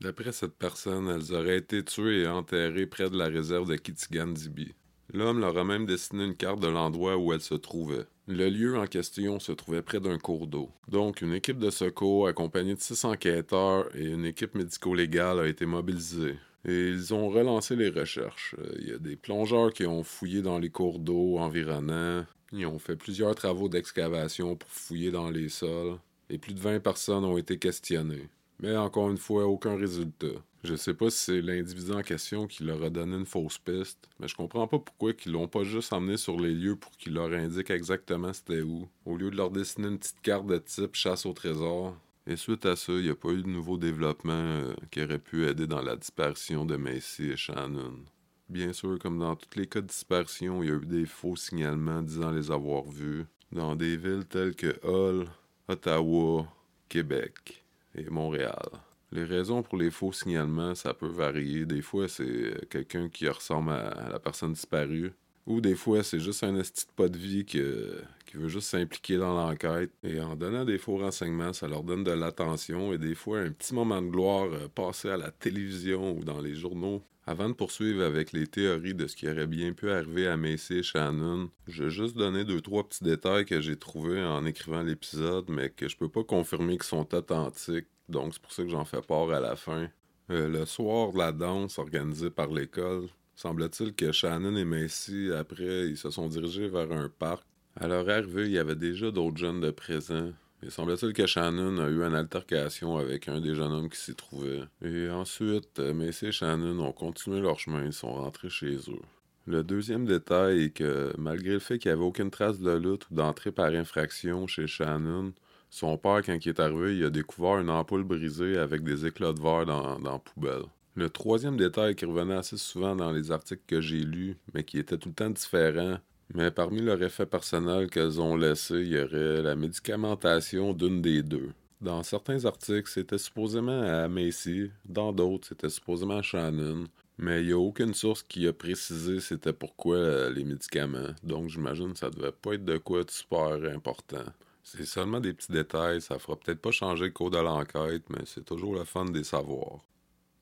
D'après 0.00 0.30
cette 0.30 0.54
personne, 0.54 1.08
elles 1.08 1.34
auraient 1.34 1.58
été 1.58 1.82
tuées 1.82 2.22
et 2.22 2.28
enterrées 2.28 2.86
près 2.86 3.10
de 3.10 3.18
la 3.18 3.26
réserve 3.26 3.68
de 3.68 3.74
Kitigan-Zibi. 3.74 4.72
L'homme 5.12 5.40
leur 5.40 5.58
a 5.58 5.64
même 5.64 5.86
dessiné 5.86 6.24
une 6.24 6.36
carte 6.36 6.60
de 6.60 6.68
l'endroit 6.68 7.16
où 7.16 7.32
elles 7.32 7.40
se 7.40 7.54
trouvaient. 7.54 8.06
Le 8.28 8.48
lieu 8.48 8.76
en 8.76 8.86
question 8.86 9.38
se 9.38 9.52
trouvait 9.52 9.82
près 9.82 10.00
d'un 10.00 10.18
cours 10.18 10.48
d'eau. 10.48 10.68
Donc, 10.88 11.22
une 11.22 11.32
équipe 11.32 11.58
de 11.58 11.70
secours 11.70 12.26
accompagnée 12.26 12.74
de 12.74 12.80
six 12.80 13.04
enquêteurs 13.04 13.88
et 13.94 14.04
une 14.04 14.24
équipe 14.24 14.56
médico-légale 14.56 15.38
a 15.38 15.46
été 15.46 15.64
mobilisée. 15.64 16.34
Et 16.66 16.88
ils 16.88 17.14
ont 17.14 17.28
relancé 17.28 17.76
les 17.76 17.88
recherches. 17.88 18.56
Euh, 18.58 18.74
il 18.80 18.88
y 18.88 18.92
a 18.92 18.98
des 18.98 19.14
plongeurs 19.14 19.72
qui 19.72 19.86
ont 19.86 20.02
fouillé 20.02 20.42
dans 20.42 20.58
les 20.58 20.70
cours 20.70 20.98
d'eau 20.98 21.38
environnants. 21.38 22.26
Ils 22.52 22.66
ont 22.66 22.80
fait 22.80 22.96
plusieurs 22.96 23.36
travaux 23.36 23.68
d'excavation 23.68 24.56
pour 24.56 24.70
fouiller 24.70 25.12
dans 25.12 25.30
les 25.30 25.48
sols. 25.48 25.96
Et 26.28 26.38
plus 26.38 26.54
de 26.54 26.60
20 26.60 26.80
personnes 26.80 27.24
ont 27.24 27.38
été 27.38 27.58
questionnées. 27.58 28.28
Mais 28.60 28.76
encore 28.76 29.10
une 29.10 29.18
fois, 29.18 29.46
aucun 29.46 29.76
résultat. 29.76 30.26
Je 30.64 30.74
sais 30.74 30.94
pas 30.94 31.10
si 31.10 31.18
c'est 31.18 31.42
l'individu 31.42 31.92
en 31.92 32.02
question 32.02 32.46
qui 32.46 32.64
leur 32.64 32.82
a 32.82 32.90
donné 32.90 33.16
une 33.16 33.26
fausse 33.26 33.58
piste, 33.58 34.08
mais 34.18 34.26
je 34.26 34.34
comprends 34.34 34.66
pas 34.66 34.80
pourquoi 34.80 35.12
ils 35.24 35.30
l'ont 35.30 35.46
pas 35.46 35.62
juste 35.62 35.92
emmené 35.92 36.16
sur 36.16 36.40
les 36.40 36.52
lieux 36.52 36.74
pour 36.74 36.90
qu'ils 36.92 37.14
leur 37.14 37.32
indiquent 37.32 37.70
exactement 37.70 38.32
c'était 38.32 38.62
où, 38.62 38.88
au 39.04 39.16
lieu 39.16 39.30
de 39.30 39.36
leur 39.36 39.50
dessiner 39.50 39.88
une 39.88 39.98
petite 39.98 40.20
carte 40.22 40.46
de 40.46 40.58
type 40.58 40.96
chasse 40.96 41.24
au 41.24 41.32
trésor. 41.32 41.96
Et 42.26 42.34
suite 42.34 42.66
à 42.66 42.74
ça, 42.74 42.92
il 42.92 43.02
n'y 43.02 43.10
a 43.10 43.14
pas 43.14 43.28
eu 43.28 43.42
de 43.42 43.48
nouveau 43.48 43.76
développement 43.76 44.32
euh, 44.32 44.74
qui 44.90 45.04
aurait 45.04 45.20
pu 45.20 45.46
aider 45.46 45.68
dans 45.68 45.82
la 45.82 45.94
disparition 45.94 46.64
de 46.64 46.74
Macy 46.74 47.30
et 47.30 47.36
Shannon. 47.36 48.00
Bien 48.48 48.72
sûr, 48.72 48.98
comme 48.98 49.20
dans 49.20 49.36
tous 49.36 49.56
les 49.56 49.66
cas 49.66 49.80
de 49.80 49.86
disparition, 49.86 50.64
il 50.64 50.68
y 50.68 50.72
a 50.72 50.74
eu 50.74 50.86
des 50.86 51.06
faux 51.06 51.36
signalements 51.36 52.02
disant 52.02 52.32
les 52.32 52.50
avoir 52.50 52.82
vus 52.82 53.24
dans 53.52 53.76
des 53.76 53.96
villes 53.96 54.24
telles 54.28 54.56
que 54.56 54.80
Hull, 54.84 55.28
Ottawa, 55.68 56.48
Québec 56.88 57.65
et 57.96 58.08
Montréal. 58.10 58.68
Les 59.12 59.24
raisons 59.24 59.62
pour 59.62 59.78
les 59.78 59.90
faux 59.90 60.12
signalements, 60.12 60.74
ça 60.74 60.92
peut 60.92 61.06
varier. 61.06 61.64
Des 61.64 61.82
fois, 61.82 62.08
c'est 62.08 62.24
euh, 62.24 62.58
quelqu'un 62.68 63.08
qui 63.08 63.28
ressemble 63.28 63.70
à 63.70 64.08
la 64.10 64.18
personne 64.18 64.52
disparue. 64.52 65.12
Ou 65.46 65.60
des 65.60 65.76
fois, 65.76 66.02
c'est 66.02 66.18
juste 66.18 66.42
un 66.42 66.56
esti 66.56 66.86
de 66.86 66.92
pas 66.92 67.08
de 67.08 67.16
vie 67.16 67.44
qui 67.44 67.60
veut 67.60 68.48
juste 68.48 68.68
s'impliquer 68.68 69.16
dans 69.16 69.34
l'enquête. 69.34 69.92
Et 70.02 70.20
en 70.20 70.34
donnant 70.34 70.64
des 70.64 70.78
faux 70.78 70.98
renseignements, 70.98 71.52
ça 71.52 71.68
leur 71.68 71.84
donne 71.84 72.02
de 72.02 72.10
l'attention 72.10 72.92
et 72.92 72.98
des 72.98 73.14
fois 73.14 73.40
un 73.40 73.52
petit 73.52 73.72
moment 73.72 74.02
de 74.02 74.08
gloire 74.08 74.48
euh, 74.52 74.68
passé 74.68 75.08
à 75.08 75.16
la 75.16 75.30
télévision 75.30 76.16
ou 76.16 76.24
dans 76.24 76.40
les 76.40 76.54
journaux. 76.54 77.02
Avant 77.26 77.48
de 77.48 77.54
poursuivre 77.54 78.04
avec 78.04 78.32
les 78.32 78.46
théories 78.46 78.94
de 78.94 79.06
ce 79.06 79.16
qui 79.16 79.28
aurait 79.28 79.48
bien 79.48 79.72
pu 79.72 79.90
arriver 79.90 80.28
à 80.28 80.36
Macy 80.36 80.74
et 80.78 80.82
Shannon, 80.82 81.50
je 81.66 81.84
vais 81.84 81.90
juste 81.90 82.16
donner 82.16 82.44
deux 82.44 82.60
trois 82.60 82.88
petits 82.88 83.02
détails 83.02 83.44
que 83.44 83.60
j'ai 83.60 83.76
trouvés 83.76 84.22
en 84.22 84.46
écrivant 84.46 84.82
l'épisode, 84.82 85.46
mais 85.48 85.70
que 85.70 85.88
je 85.88 85.96
peux 85.96 86.08
pas 86.08 86.22
confirmer 86.22 86.76
qu'ils 86.76 86.84
sont 86.84 87.14
authentiques 87.14 87.88
donc 88.08 88.34
c'est 88.34 88.42
pour 88.42 88.52
ça 88.52 88.62
que 88.62 88.68
j'en 88.68 88.84
fais 88.84 89.02
part 89.02 89.30
à 89.30 89.40
la 89.40 89.56
fin. 89.56 89.88
Euh, 90.30 90.48
le 90.48 90.64
soir 90.64 91.12
de 91.12 91.18
la 91.18 91.32
danse 91.32 91.78
organisée 91.78 92.30
par 92.30 92.48
l'école, 92.48 93.08
semble-t-il 93.34 93.94
que 93.94 94.12
Shannon 94.12 94.56
et 94.56 94.64
Macy, 94.64 95.30
après, 95.36 95.88
ils 95.88 95.96
se 95.96 96.10
sont 96.10 96.28
dirigés 96.28 96.68
vers 96.68 96.90
un 96.92 97.08
parc. 97.08 97.44
À 97.78 97.86
leur 97.88 98.08
arrivée, 98.08 98.46
il 98.46 98.52
y 98.52 98.58
avait 98.58 98.76
déjà 98.76 99.10
d'autres 99.10 99.36
jeunes 99.36 99.60
de 99.60 99.70
présent. 99.70 100.32
Il 100.66 100.72
semble-t-il 100.72 101.12
que 101.12 101.26
Shannon 101.26 101.78
a 101.78 101.88
eu 101.88 102.02
une 102.02 102.16
altercation 102.16 102.96
avec 102.96 103.28
un 103.28 103.40
des 103.40 103.54
jeunes 103.54 103.72
hommes 103.72 103.88
qui 103.88 104.00
s'y 104.00 104.16
trouvait. 104.16 104.62
Et 104.82 105.08
ensuite, 105.08 105.78
Macy 105.78 106.26
et 106.26 106.32
Shannon 106.32 106.80
ont 106.80 106.90
continué 106.90 107.40
leur 107.40 107.56
chemin 107.60 107.86
et 107.86 107.92
sont 107.92 108.12
rentrés 108.12 108.50
chez 108.50 108.74
eux. 108.74 109.02
Le 109.46 109.62
deuxième 109.62 110.06
détail 110.06 110.64
est 110.64 110.70
que, 110.70 111.12
malgré 111.18 111.52
le 111.52 111.58
fait 111.60 111.78
qu'il 111.78 111.92
n'y 111.92 111.96
avait 111.96 112.02
aucune 112.02 112.32
trace 112.32 112.58
de 112.58 112.72
lutte 112.72 113.08
ou 113.08 113.14
d'entrée 113.14 113.52
par 113.52 113.66
infraction 113.66 114.48
chez 114.48 114.66
Shannon, 114.66 115.34
son 115.70 115.96
père, 115.98 116.20
quand 116.26 116.34
il 116.44 116.48
est 116.48 116.58
arrivé, 116.58 116.96
il 116.96 117.04
a 117.04 117.10
découvert 117.10 117.60
une 117.60 117.70
ampoule 117.70 118.02
brisée 118.02 118.58
avec 118.58 118.82
des 118.82 119.06
éclats 119.06 119.34
de 119.34 119.40
verre 119.40 119.66
dans, 119.66 120.00
dans 120.00 120.14
la 120.14 120.18
poubelle. 120.18 120.64
Le 120.96 121.08
troisième 121.10 121.56
détail 121.56 121.94
qui 121.94 122.06
revenait 122.06 122.34
assez 122.34 122.56
souvent 122.56 122.96
dans 122.96 123.12
les 123.12 123.30
articles 123.30 123.62
que 123.68 123.80
j'ai 123.80 124.00
lus, 124.00 124.36
mais 124.52 124.64
qui 124.64 124.80
était 124.80 124.98
tout 124.98 125.10
le 125.10 125.14
temps 125.14 125.30
différent, 125.30 125.98
mais 126.34 126.50
parmi 126.50 126.80
leurs 126.80 127.02
effets 127.02 127.26
personnels 127.26 127.88
qu'elles 127.88 128.20
ont 128.20 128.36
laissés, 128.36 128.80
il 128.80 128.88
y 128.88 129.00
aurait 129.00 129.42
la 129.42 129.56
médicamentation 129.56 130.72
d'une 130.72 131.00
des 131.00 131.22
deux. 131.22 131.50
Dans 131.80 132.02
certains 132.02 132.44
articles, 132.44 132.90
c'était 132.90 133.18
supposément 133.18 133.82
à 133.82 134.08
Macy, 134.08 134.70
dans 134.86 135.12
d'autres, 135.12 135.48
c'était 135.48 135.68
supposément 135.68 136.18
à 136.18 136.22
Shannon, 136.22 136.84
mais 137.18 137.42
il 137.42 137.46
n'y 137.46 137.52
a 137.52 137.58
aucune 137.58 137.94
source 137.94 138.22
qui 138.22 138.46
a 138.46 138.52
précisé 138.52 139.20
c'était 139.20 139.52
pourquoi 139.52 139.96
euh, 139.96 140.30
les 140.30 140.44
médicaments, 140.44 141.14
donc 141.22 141.48
j'imagine 141.48 141.92
que 141.92 141.98
ça 141.98 142.10
devait 142.10 142.32
pas 142.32 142.54
être 142.54 142.64
de 142.64 142.78
quoi 142.78 143.04
de 143.04 143.10
super 143.10 143.62
important. 143.74 144.24
C'est 144.62 144.84
seulement 144.84 145.20
des 145.20 145.32
petits 145.32 145.52
détails, 145.52 146.00
ça 146.00 146.18
fera 146.18 146.36
peut-être 146.36 146.60
pas 146.60 146.72
changer 146.72 147.04
le 147.04 147.10
cours 147.12 147.30
de 147.30 147.38
l'enquête, 147.38 148.02
mais 148.10 148.24
c'est 148.24 148.44
toujours 148.44 148.74
le 148.74 148.84
fun 148.84 149.04
des 149.04 149.22
savoirs. 149.22 149.80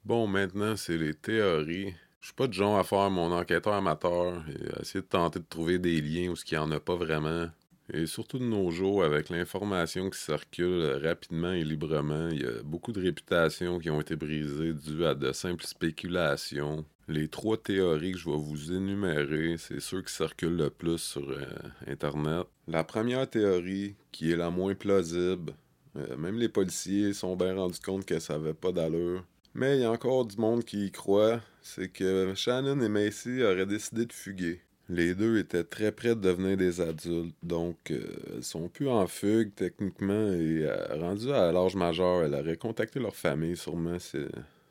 Bon, 0.05 0.27
maintenant, 0.27 0.77
c'est 0.77 0.97
les 0.97 1.15
théories. 1.15 1.95
Je 2.25 2.29
suis 2.29 2.37
pas 2.37 2.47
de 2.47 2.55
genre 2.55 2.79
à 2.79 2.85
faire 2.85 3.11
mon 3.11 3.33
enquêteur 3.33 3.75
amateur 3.75 4.43
et 4.49 4.75
à 4.75 4.81
essayer 4.81 5.03
de 5.03 5.07
tenter 5.07 5.41
de 5.41 5.45
trouver 5.45 5.79
des 5.79 6.01
liens 6.01 6.31
où 6.31 6.37
ce 6.37 6.43
qu'il 6.43 6.57
n'y 6.57 6.65
en 6.65 6.71
a 6.71 6.81
pas 6.81 6.97
vraiment. 6.97 7.51
Et 7.93 8.07
surtout 8.07 8.39
de 8.39 8.47
nos 8.47 8.71
jours, 8.71 9.05
avec 9.05 9.29
l'information 9.29 10.09
qui 10.09 10.19
circule 10.19 11.03
rapidement 11.05 11.53
et 11.53 11.63
librement, 11.63 12.31
il 12.31 12.41
y 12.41 12.47
a 12.47 12.63
beaucoup 12.63 12.93
de 12.93 13.03
réputations 13.03 13.79
qui 13.79 13.91
ont 13.91 14.01
été 14.01 14.17
brisées 14.17 14.73
dues 14.73 15.05
à 15.05 15.15
de 15.15 15.33
simples 15.33 15.67
spéculations. 15.67 16.87
Les 17.09 17.29
trois 17.29 17.59
théories 17.59 18.13
que 18.13 18.19
je 18.19 18.31
vais 18.31 18.39
vous 18.39 18.73
énumérer, 18.73 19.57
c'est 19.59 19.81
ceux 19.81 20.01
qui 20.01 20.15
circulent 20.15 20.57
le 20.57 20.71
plus 20.71 20.97
sur 20.97 21.29
euh, 21.29 21.45
Internet. 21.87 22.47
La 22.69 22.85
première 22.85 23.29
théorie, 23.29 23.97
qui 24.13 24.33
est 24.33 24.37
la 24.37 24.49
moins 24.49 24.75
plausible, 24.75 25.53
euh, 25.99 26.17
même 26.17 26.39
les 26.39 26.49
policiers 26.49 27.13
sont 27.13 27.37
bien 27.37 27.55
rendus 27.55 27.81
compte 27.81 28.07
que 28.07 28.19
ça 28.19 28.39
n'avait 28.39 28.55
pas 28.55 28.73
d'allure. 28.73 29.25
Mais 29.55 29.77
il 29.77 29.83
y 29.83 29.85
a 29.85 29.91
encore 29.93 30.27
du 30.27 30.37
monde 30.37 30.65
qui 30.65 30.87
y 30.87 30.91
croit, 30.91 31.41
c'est 31.63 31.89
que 31.89 32.33
Shannon 32.35 32.81
et 32.81 32.89
Macy 32.89 33.43
auraient 33.43 33.67
décidé 33.67 34.05
de 34.05 34.13
fuguer. 34.13 34.61
Les 34.89 35.15
deux 35.15 35.39
étaient 35.39 35.65
très 35.65 35.93
près 35.93 36.17
de 36.17 36.21
devenir 36.21 36.57
des 36.57 36.81
adultes, 36.81 37.37
donc 37.43 37.91
euh, 37.91 38.05
elles 38.35 38.45
sont 38.45 38.69
plus 38.69 38.89
en 38.89 39.07
fugue 39.07 39.55
techniquement 39.55 40.27
et 40.33 40.67
euh, 40.67 40.99
rendues 41.01 41.33
à 41.33 41.53
l'âge 41.53 41.77
majeur, 41.77 42.25
elles 42.25 42.35
auraient 42.35 42.57
contacté 42.57 42.99
leur 43.01 43.17
famille 43.17 43.57
sûrement 43.57 43.99
si 43.99 44.19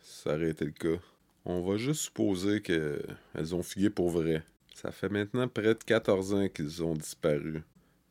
ça 0.02 0.36
aurait 0.36 0.52
été 0.52 0.65
le 0.65 0.72
cas. 0.72 1.02
On 1.46 1.62
va 1.62 1.78
juste 1.78 2.02
supposer 2.02 2.62
qu'elles 2.62 3.56
ont 3.56 3.63
fugué 3.63 3.89
pour 3.89 4.10
vrai. 4.10 4.43
Ça 4.76 4.91
fait 4.91 5.10
maintenant 5.10 5.48
près 5.48 5.74
de 5.74 5.84
14 5.84 6.34
ans 6.34 6.48
qu'ils 6.48 6.84
ont 6.84 6.93
disparu. 6.93 7.63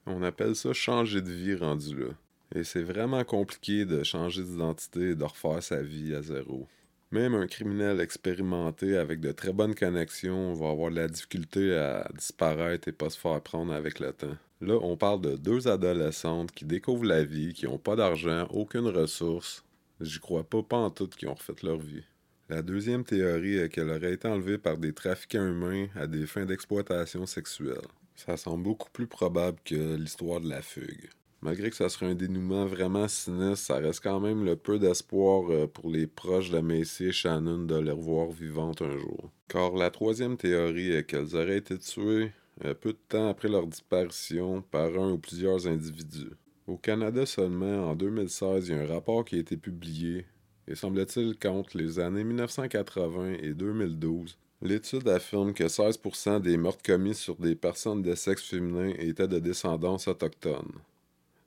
On 0.06 0.22
appelle 0.22 0.56
ça 0.56 0.72
changer 0.72 1.20
de 1.20 1.30
vie 1.30 1.54
rendu 1.54 1.94
là. 1.96 2.08
Et 2.54 2.64
c'est 2.64 2.82
vraiment 2.82 3.24
compliqué 3.24 3.84
de 3.84 4.02
changer 4.02 4.42
d'identité 4.42 5.10
et 5.10 5.14
de 5.14 5.24
refaire 5.24 5.62
sa 5.62 5.82
vie 5.82 6.14
à 6.14 6.22
zéro. 6.22 6.68
Même 7.10 7.34
un 7.34 7.46
criminel 7.46 8.00
expérimenté 8.00 8.96
avec 8.96 9.20
de 9.20 9.32
très 9.32 9.52
bonnes 9.52 9.74
connexions 9.74 10.54
va 10.54 10.70
avoir 10.70 10.90
de 10.90 10.96
la 10.96 11.08
difficulté 11.08 11.76
à 11.76 12.10
disparaître 12.16 12.88
et 12.88 12.92
pas 12.92 13.10
se 13.10 13.18
faire 13.18 13.40
prendre 13.42 13.72
avec 13.72 14.00
le 14.00 14.12
temps. 14.12 14.36
Là, 14.62 14.78
on 14.80 14.96
parle 14.96 15.20
de 15.20 15.36
deux 15.36 15.68
adolescentes 15.68 16.52
qui 16.52 16.64
découvrent 16.64 17.04
la 17.04 17.24
vie, 17.24 17.52
qui 17.52 17.66
n'ont 17.66 17.78
pas 17.78 17.96
d'argent, 17.96 18.46
aucune 18.50 18.88
ressource. 18.88 19.64
J'y 20.00 20.20
crois 20.20 20.44
pas, 20.44 20.62
pas 20.62 20.76
en 20.76 20.90
tout, 20.90 21.08
qui 21.08 21.26
ont 21.26 21.34
refait 21.34 21.52
leur 21.62 21.78
vie. 21.78 22.04
La 22.48 22.62
deuxième 22.62 23.04
théorie 23.04 23.56
est 23.56 23.68
qu'elle 23.68 23.90
aurait 23.90 24.14
été 24.14 24.28
enlevée 24.28 24.58
par 24.58 24.76
des 24.76 24.92
trafiquants 24.92 25.46
humains 25.46 25.88
à 25.94 26.06
des 26.06 26.26
fins 26.26 26.44
d'exploitation 26.44 27.26
sexuelle. 27.26 27.88
Ça 28.14 28.36
semble 28.36 28.62
beaucoup 28.62 28.90
plus 28.90 29.06
probable 29.06 29.58
que 29.64 29.96
l'histoire 29.96 30.40
de 30.40 30.48
la 30.48 30.62
fugue. 30.62 31.08
Malgré 31.42 31.70
que 31.70 31.76
ça 31.76 31.88
serait 31.88 32.06
un 32.06 32.14
dénouement 32.14 32.66
vraiment 32.66 33.08
sinistre, 33.08 33.66
ça 33.66 33.78
reste 33.78 34.00
quand 34.00 34.20
même 34.20 34.44
le 34.44 34.54
peu 34.54 34.78
d'espoir 34.78 35.50
euh, 35.50 35.66
pour 35.66 35.90
les 35.90 36.06
proches 36.06 36.50
de 36.50 36.60
Macy 36.60 37.06
et 37.06 37.12
Shannon 37.12 37.64
de 37.64 37.76
les 37.78 37.90
revoir 37.90 38.30
vivantes 38.30 38.80
un 38.80 38.96
jour. 38.96 39.28
Car 39.48 39.72
la 39.74 39.90
troisième 39.90 40.36
théorie 40.36 40.92
est 40.92 41.04
qu'elles 41.04 41.34
auraient 41.34 41.58
été 41.58 41.76
tuées 41.78 42.30
euh, 42.64 42.74
peu 42.74 42.92
de 42.92 42.98
temps 43.08 43.28
après 43.28 43.48
leur 43.48 43.66
disparition 43.66 44.62
par 44.62 44.96
un 44.96 45.12
ou 45.12 45.18
plusieurs 45.18 45.66
individus. 45.66 46.30
Au 46.68 46.76
Canada 46.76 47.26
seulement, 47.26 47.90
en 47.90 47.96
2016, 47.96 48.68
il 48.68 48.76
y 48.76 48.78
a 48.78 48.82
un 48.82 48.86
rapport 48.86 49.24
qui 49.24 49.34
a 49.34 49.40
été 49.40 49.56
publié, 49.56 50.26
et 50.68 50.76
semble-t-il 50.76 51.36
qu'entre 51.38 51.76
les 51.76 51.98
années 51.98 52.22
1980 52.22 53.38
et 53.42 53.52
2012, 53.52 54.38
l'étude 54.60 55.08
affirme 55.08 55.54
que 55.54 55.64
16% 55.64 56.40
des 56.40 56.56
meurtres 56.56 56.84
commis 56.84 57.16
sur 57.16 57.34
des 57.34 57.56
personnes 57.56 58.02
de 58.02 58.14
sexe 58.14 58.44
féminin 58.44 58.92
étaient 58.96 59.26
de 59.26 59.40
descendance 59.40 60.06
autochtone. 60.06 60.70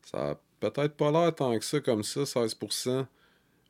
Ça 0.06 0.32
a 0.32 0.36
peut-être 0.60 0.96
pas 0.96 1.12
l'air 1.12 1.34
tant 1.34 1.58
que 1.58 1.66
ça 1.66 1.80
comme 1.80 2.04
ça, 2.04 2.22
16%, 2.22 3.06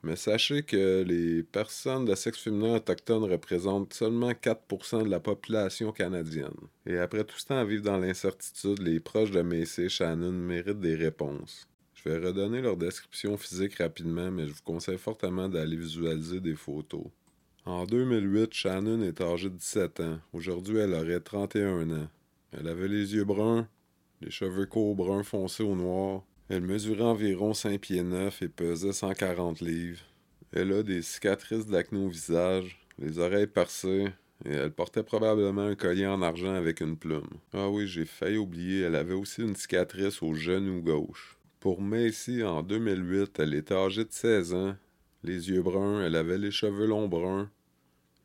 mais 0.04 0.16
sachez 0.16 0.64
que 0.64 1.02
les 1.02 1.42
personnes 1.42 2.06
de 2.06 2.14
sexe 2.14 2.40
féminin 2.40 2.76
autochtone 2.76 3.24
représentent 3.24 3.94
seulement 3.94 4.32
4% 4.32 5.04
de 5.04 5.10
la 5.10 5.20
population 5.20 5.92
canadienne. 5.92 6.54
Et 6.86 6.98
après 6.98 7.24
tout 7.24 7.40
ce 7.40 7.46
temps 7.46 7.58
à 7.58 7.66
vivre 7.66 7.84
dans 7.84 7.98
l'incertitude, 7.98 8.80
les 8.80 9.00
proches 9.00 9.32
de 9.32 9.42
Macy 9.42 9.90
Shannon 9.90 10.32
méritent 10.32 10.82
des 10.82 10.96
réponses. 10.96 11.68
Je 11.96 12.10
vais 12.10 12.28
redonner 12.28 12.62
leur 12.62 12.78
description 12.78 13.38
physique 13.38 13.76
rapidement, 13.76 14.30
mais 14.30 14.46
je 14.46 14.54
vous 14.54 14.64
conseille 14.64 14.98
fortement 15.00 15.50
d'aller 15.50 15.78
visualiser 15.78 16.42
des 16.42 16.56
photos. 16.56 17.06
En 17.66 17.86
2008, 17.86 18.54
Shannon 18.54 19.02
est 19.02 19.22
âgée 19.22 19.50
de 19.50 19.56
17 19.56 20.00
ans. 20.02 20.20
Aujourd'hui, 20.34 20.78
elle 20.78 20.94
aurait 20.94 21.20
31 21.20 21.90
ans. 21.90 22.08
Elle 22.52 22.68
avait 22.68 22.88
les 22.88 23.16
yeux 23.16 23.24
bruns, 23.24 23.68
les 24.26 24.32
cheveux 24.32 24.66
courts 24.66 24.96
bruns 24.96 25.24
foncés 25.24 25.62
au 25.62 25.76
noir. 25.76 26.24
Elle 26.50 26.64
mesurait 26.64 27.04
environ 27.04 27.54
5 27.54 27.80
pieds 27.80 28.02
9 28.02 28.42
et 28.42 28.50
pesait 28.50 28.92
140 28.92 29.62
livres. 29.62 30.02
Elle 30.52 30.74
a 30.74 30.82
des 30.82 31.04
cicatrices 31.04 31.68
d'acné 31.68 32.04
au 32.04 32.10
visage, 32.10 32.80
les 32.98 33.20
oreilles 33.20 33.46
percées, 33.46 34.08
et 34.44 34.52
elle 34.52 34.72
portait 34.72 35.04
probablement 35.04 35.62
un 35.62 35.76
collier 35.76 36.08
en 36.08 36.24
argent 36.24 36.56
avec 36.56 36.82
une 36.82 36.98
plume. 36.98 37.30
Ah 37.54 37.70
oui, 37.70 37.88
j'ai 37.88 38.06
failli 38.06 38.38
oublier, 38.38 38.82
elle 38.82 38.96
avait 38.96 39.14
aussi 39.14 39.42
une 39.42 39.56
cicatrice 39.56 40.24
au 40.24 40.34
genou 40.34 40.82
gauche. 40.82 41.38
Pour 41.60 41.82
Macy, 41.82 42.44
en 42.44 42.64
2008, 42.64 43.40
elle 43.40 43.54
était 43.54 43.76
âgée 43.76 44.06
de 44.06 44.12
16 44.12 44.54
ans, 44.56 44.76
les 45.24 45.50
yeux 45.50 45.62
bruns, 45.62 46.02
elle 46.04 46.16
avait 46.16 46.40
les 46.40 46.52
cheveux 46.52 46.88
longs 46.88 47.08
bruns. 47.08 47.50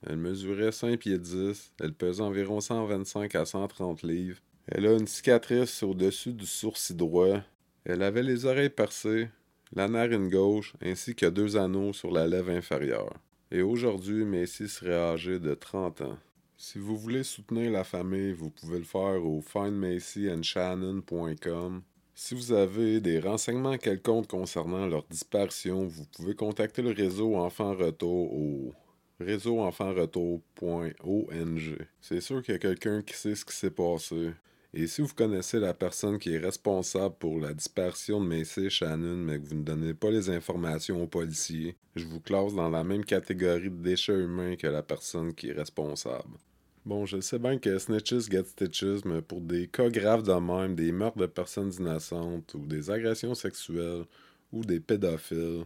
Elle 0.06 0.16
mesurait 0.16 0.72
5 0.72 0.98
pieds 0.98 1.18
10, 1.18 1.74
elle 1.80 1.92
pesait 1.92 2.22
environ 2.22 2.60
125 2.60 3.34
à 3.34 3.44
130 3.44 4.02
livres. 4.02 4.40
Elle 4.72 4.86
a 4.86 4.92
une 4.92 5.08
cicatrice 5.08 5.82
au-dessus 5.82 6.32
du 6.32 6.46
sourcil 6.46 6.96
droit. 6.96 7.40
Elle 7.84 8.02
avait 8.02 8.22
les 8.22 8.46
oreilles 8.46 8.70
percées, 8.70 9.28
la 9.72 9.88
narine 9.88 10.28
gauche 10.28 10.74
ainsi 10.80 11.16
que 11.16 11.26
deux 11.26 11.56
anneaux 11.56 11.92
sur 11.92 12.12
la 12.12 12.28
lèvre 12.28 12.50
inférieure. 12.50 13.12
Et 13.50 13.62
aujourd'hui, 13.62 14.24
Macy 14.24 14.68
serait 14.68 14.94
âgée 14.94 15.40
de 15.40 15.54
30 15.54 16.02
ans. 16.02 16.16
Si 16.56 16.78
vous 16.78 16.96
voulez 16.96 17.24
soutenir 17.24 17.72
la 17.72 17.82
famille, 17.82 18.32
vous 18.32 18.50
pouvez 18.50 18.78
le 18.78 18.84
faire 18.84 19.26
au 19.26 19.40
findmacyandshannon.com. 19.40 21.82
Si 22.14 22.36
vous 22.36 22.52
avez 22.52 23.00
des 23.00 23.18
renseignements 23.18 23.78
quelconques 23.78 24.28
concernant 24.28 24.86
leur 24.86 25.02
disparition, 25.04 25.86
vous 25.86 26.04
pouvez 26.16 26.36
contacter 26.36 26.82
le 26.82 26.92
réseau 26.92 27.34
Enfants 27.34 27.74
Retour 27.74 28.32
au 28.32 28.72
réseauenfantsretour.ong. 29.18 31.78
C'est 32.00 32.20
sûr 32.20 32.40
qu'il 32.42 32.52
y 32.52 32.56
a 32.56 32.60
quelqu'un 32.60 33.02
qui 33.02 33.14
sait 33.14 33.34
ce 33.34 33.44
qui 33.44 33.56
s'est 33.56 33.70
passé. 33.70 34.30
Et 34.72 34.86
si 34.86 35.02
vous 35.02 35.12
connaissez 35.14 35.58
la 35.58 35.74
personne 35.74 36.18
qui 36.18 36.32
est 36.34 36.38
responsable 36.38 37.16
pour 37.18 37.40
la 37.40 37.52
disparition 37.52 38.20
de 38.20 38.26
Macy 38.26 38.70
Shannon, 38.70 39.16
mais 39.16 39.40
que 39.40 39.46
vous 39.48 39.56
ne 39.56 39.64
donnez 39.64 39.94
pas 39.94 40.10
les 40.10 40.30
informations 40.30 41.02
aux 41.02 41.08
policiers, 41.08 41.76
je 41.96 42.04
vous 42.06 42.20
classe 42.20 42.54
dans 42.54 42.70
la 42.70 42.84
même 42.84 43.04
catégorie 43.04 43.70
de 43.70 43.82
déchets 43.82 44.14
humains 44.14 44.54
que 44.54 44.68
la 44.68 44.84
personne 44.84 45.34
qui 45.34 45.48
est 45.48 45.52
responsable. 45.52 46.38
Bon, 46.86 47.04
je 47.04 47.20
sais 47.20 47.40
bien 47.40 47.58
que 47.58 47.78
snitches 47.78 48.30
get 48.30 48.44
stitches, 48.44 49.04
mais 49.04 49.22
pour 49.22 49.40
des 49.40 49.66
cas 49.66 49.90
graves 49.90 50.22
de 50.22 50.32
même, 50.32 50.76
des 50.76 50.92
meurtres 50.92 51.18
de 51.18 51.26
personnes 51.26 51.72
innocentes, 51.72 52.54
ou 52.54 52.64
des 52.64 52.90
agressions 52.92 53.34
sexuelles, 53.34 54.04
ou 54.52 54.64
des 54.64 54.80
pédophiles, 54.80 55.64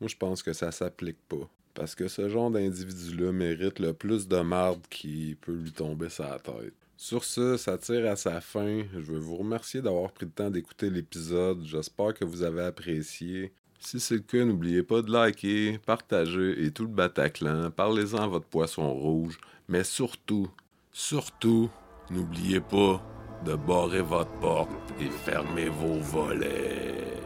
moi 0.00 0.08
je 0.08 0.16
pense 0.16 0.44
que 0.44 0.52
ça 0.52 0.70
s'applique 0.70 1.20
pas. 1.28 1.50
Parce 1.74 1.96
que 1.96 2.06
ce 2.06 2.28
genre 2.28 2.52
d'individu-là 2.52 3.32
mérite 3.32 3.80
le 3.80 3.92
plus 3.94 4.28
de 4.28 4.40
marde 4.40 4.86
qui 4.88 5.36
peut 5.40 5.54
lui 5.54 5.72
tomber 5.72 6.08
sur 6.08 6.24
la 6.24 6.38
tête. 6.38 6.83
Sur 7.04 7.22
ce, 7.22 7.58
ça 7.58 7.76
tire 7.76 8.10
à 8.10 8.16
sa 8.16 8.40
fin. 8.40 8.84
Je 8.94 9.12
veux 9.12 9.18
vous 9.18 9.36
remercier 9.36 9.82
d'avoir 9.82 10.10
pris 10.10 10.24
le 10.24 10.32
temps 10.32 10.48
d'écouter 10.48 10.88
l'épisode. 10.88 11.62
J'espère 11.66 12.14
que 12.14 12.24
vous 12.24 12.42
avez 12.42 12.62
apprécié. 12.62 13.52
Si 13.78 14.00
c'est 14.00 14.14
le 14.14 14.20
cas, 14.22 14.42
n'oubliez 14.42 14.82
pas 14.82 15.02
de 15.02 15.12
liker, 15.12 15.76
partager 15.84 16.64
et 16.64 16.70
tout 16.70 16.84
le 16.84 16.88
Bataclan. 16.88 17.70
Parlez-en 17.70 18.22
à 18.22 18.26
votre 18.26 18.46
poisson 18.46 18.90
rouge. 18.94 19.38
Mais 19.68 19.84
surtout, 19.84 20.48
surtout, 20.92 21.68
n'oubliez 22.08 22.60
pas 22.60 23.06
de 23.44 23.54
barrer 23.54 24.00
votre 24.00 24.32
porte 24.40 24.70
et 24.98 25.10
fermer 25.10 25.68
vos 25.68 26.00
volets. 26.00 27.23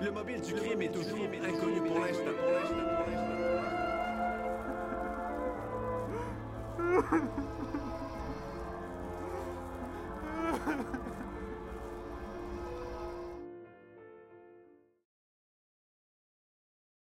Le 0.00 0.10
mobile 0.10 0.40
du 0.40 0.54
crime 0.54 0.82
est 0.82 0.92
toujours 0.92 1.18
inconnu 1.18 1.80
pour 1.80 1.98
l'instant. 2.00 2.24
Pour 2.40 2.50
l'instant, 2.50 2.74
pour 2.96 3.06
l'instant. 3.06 3.34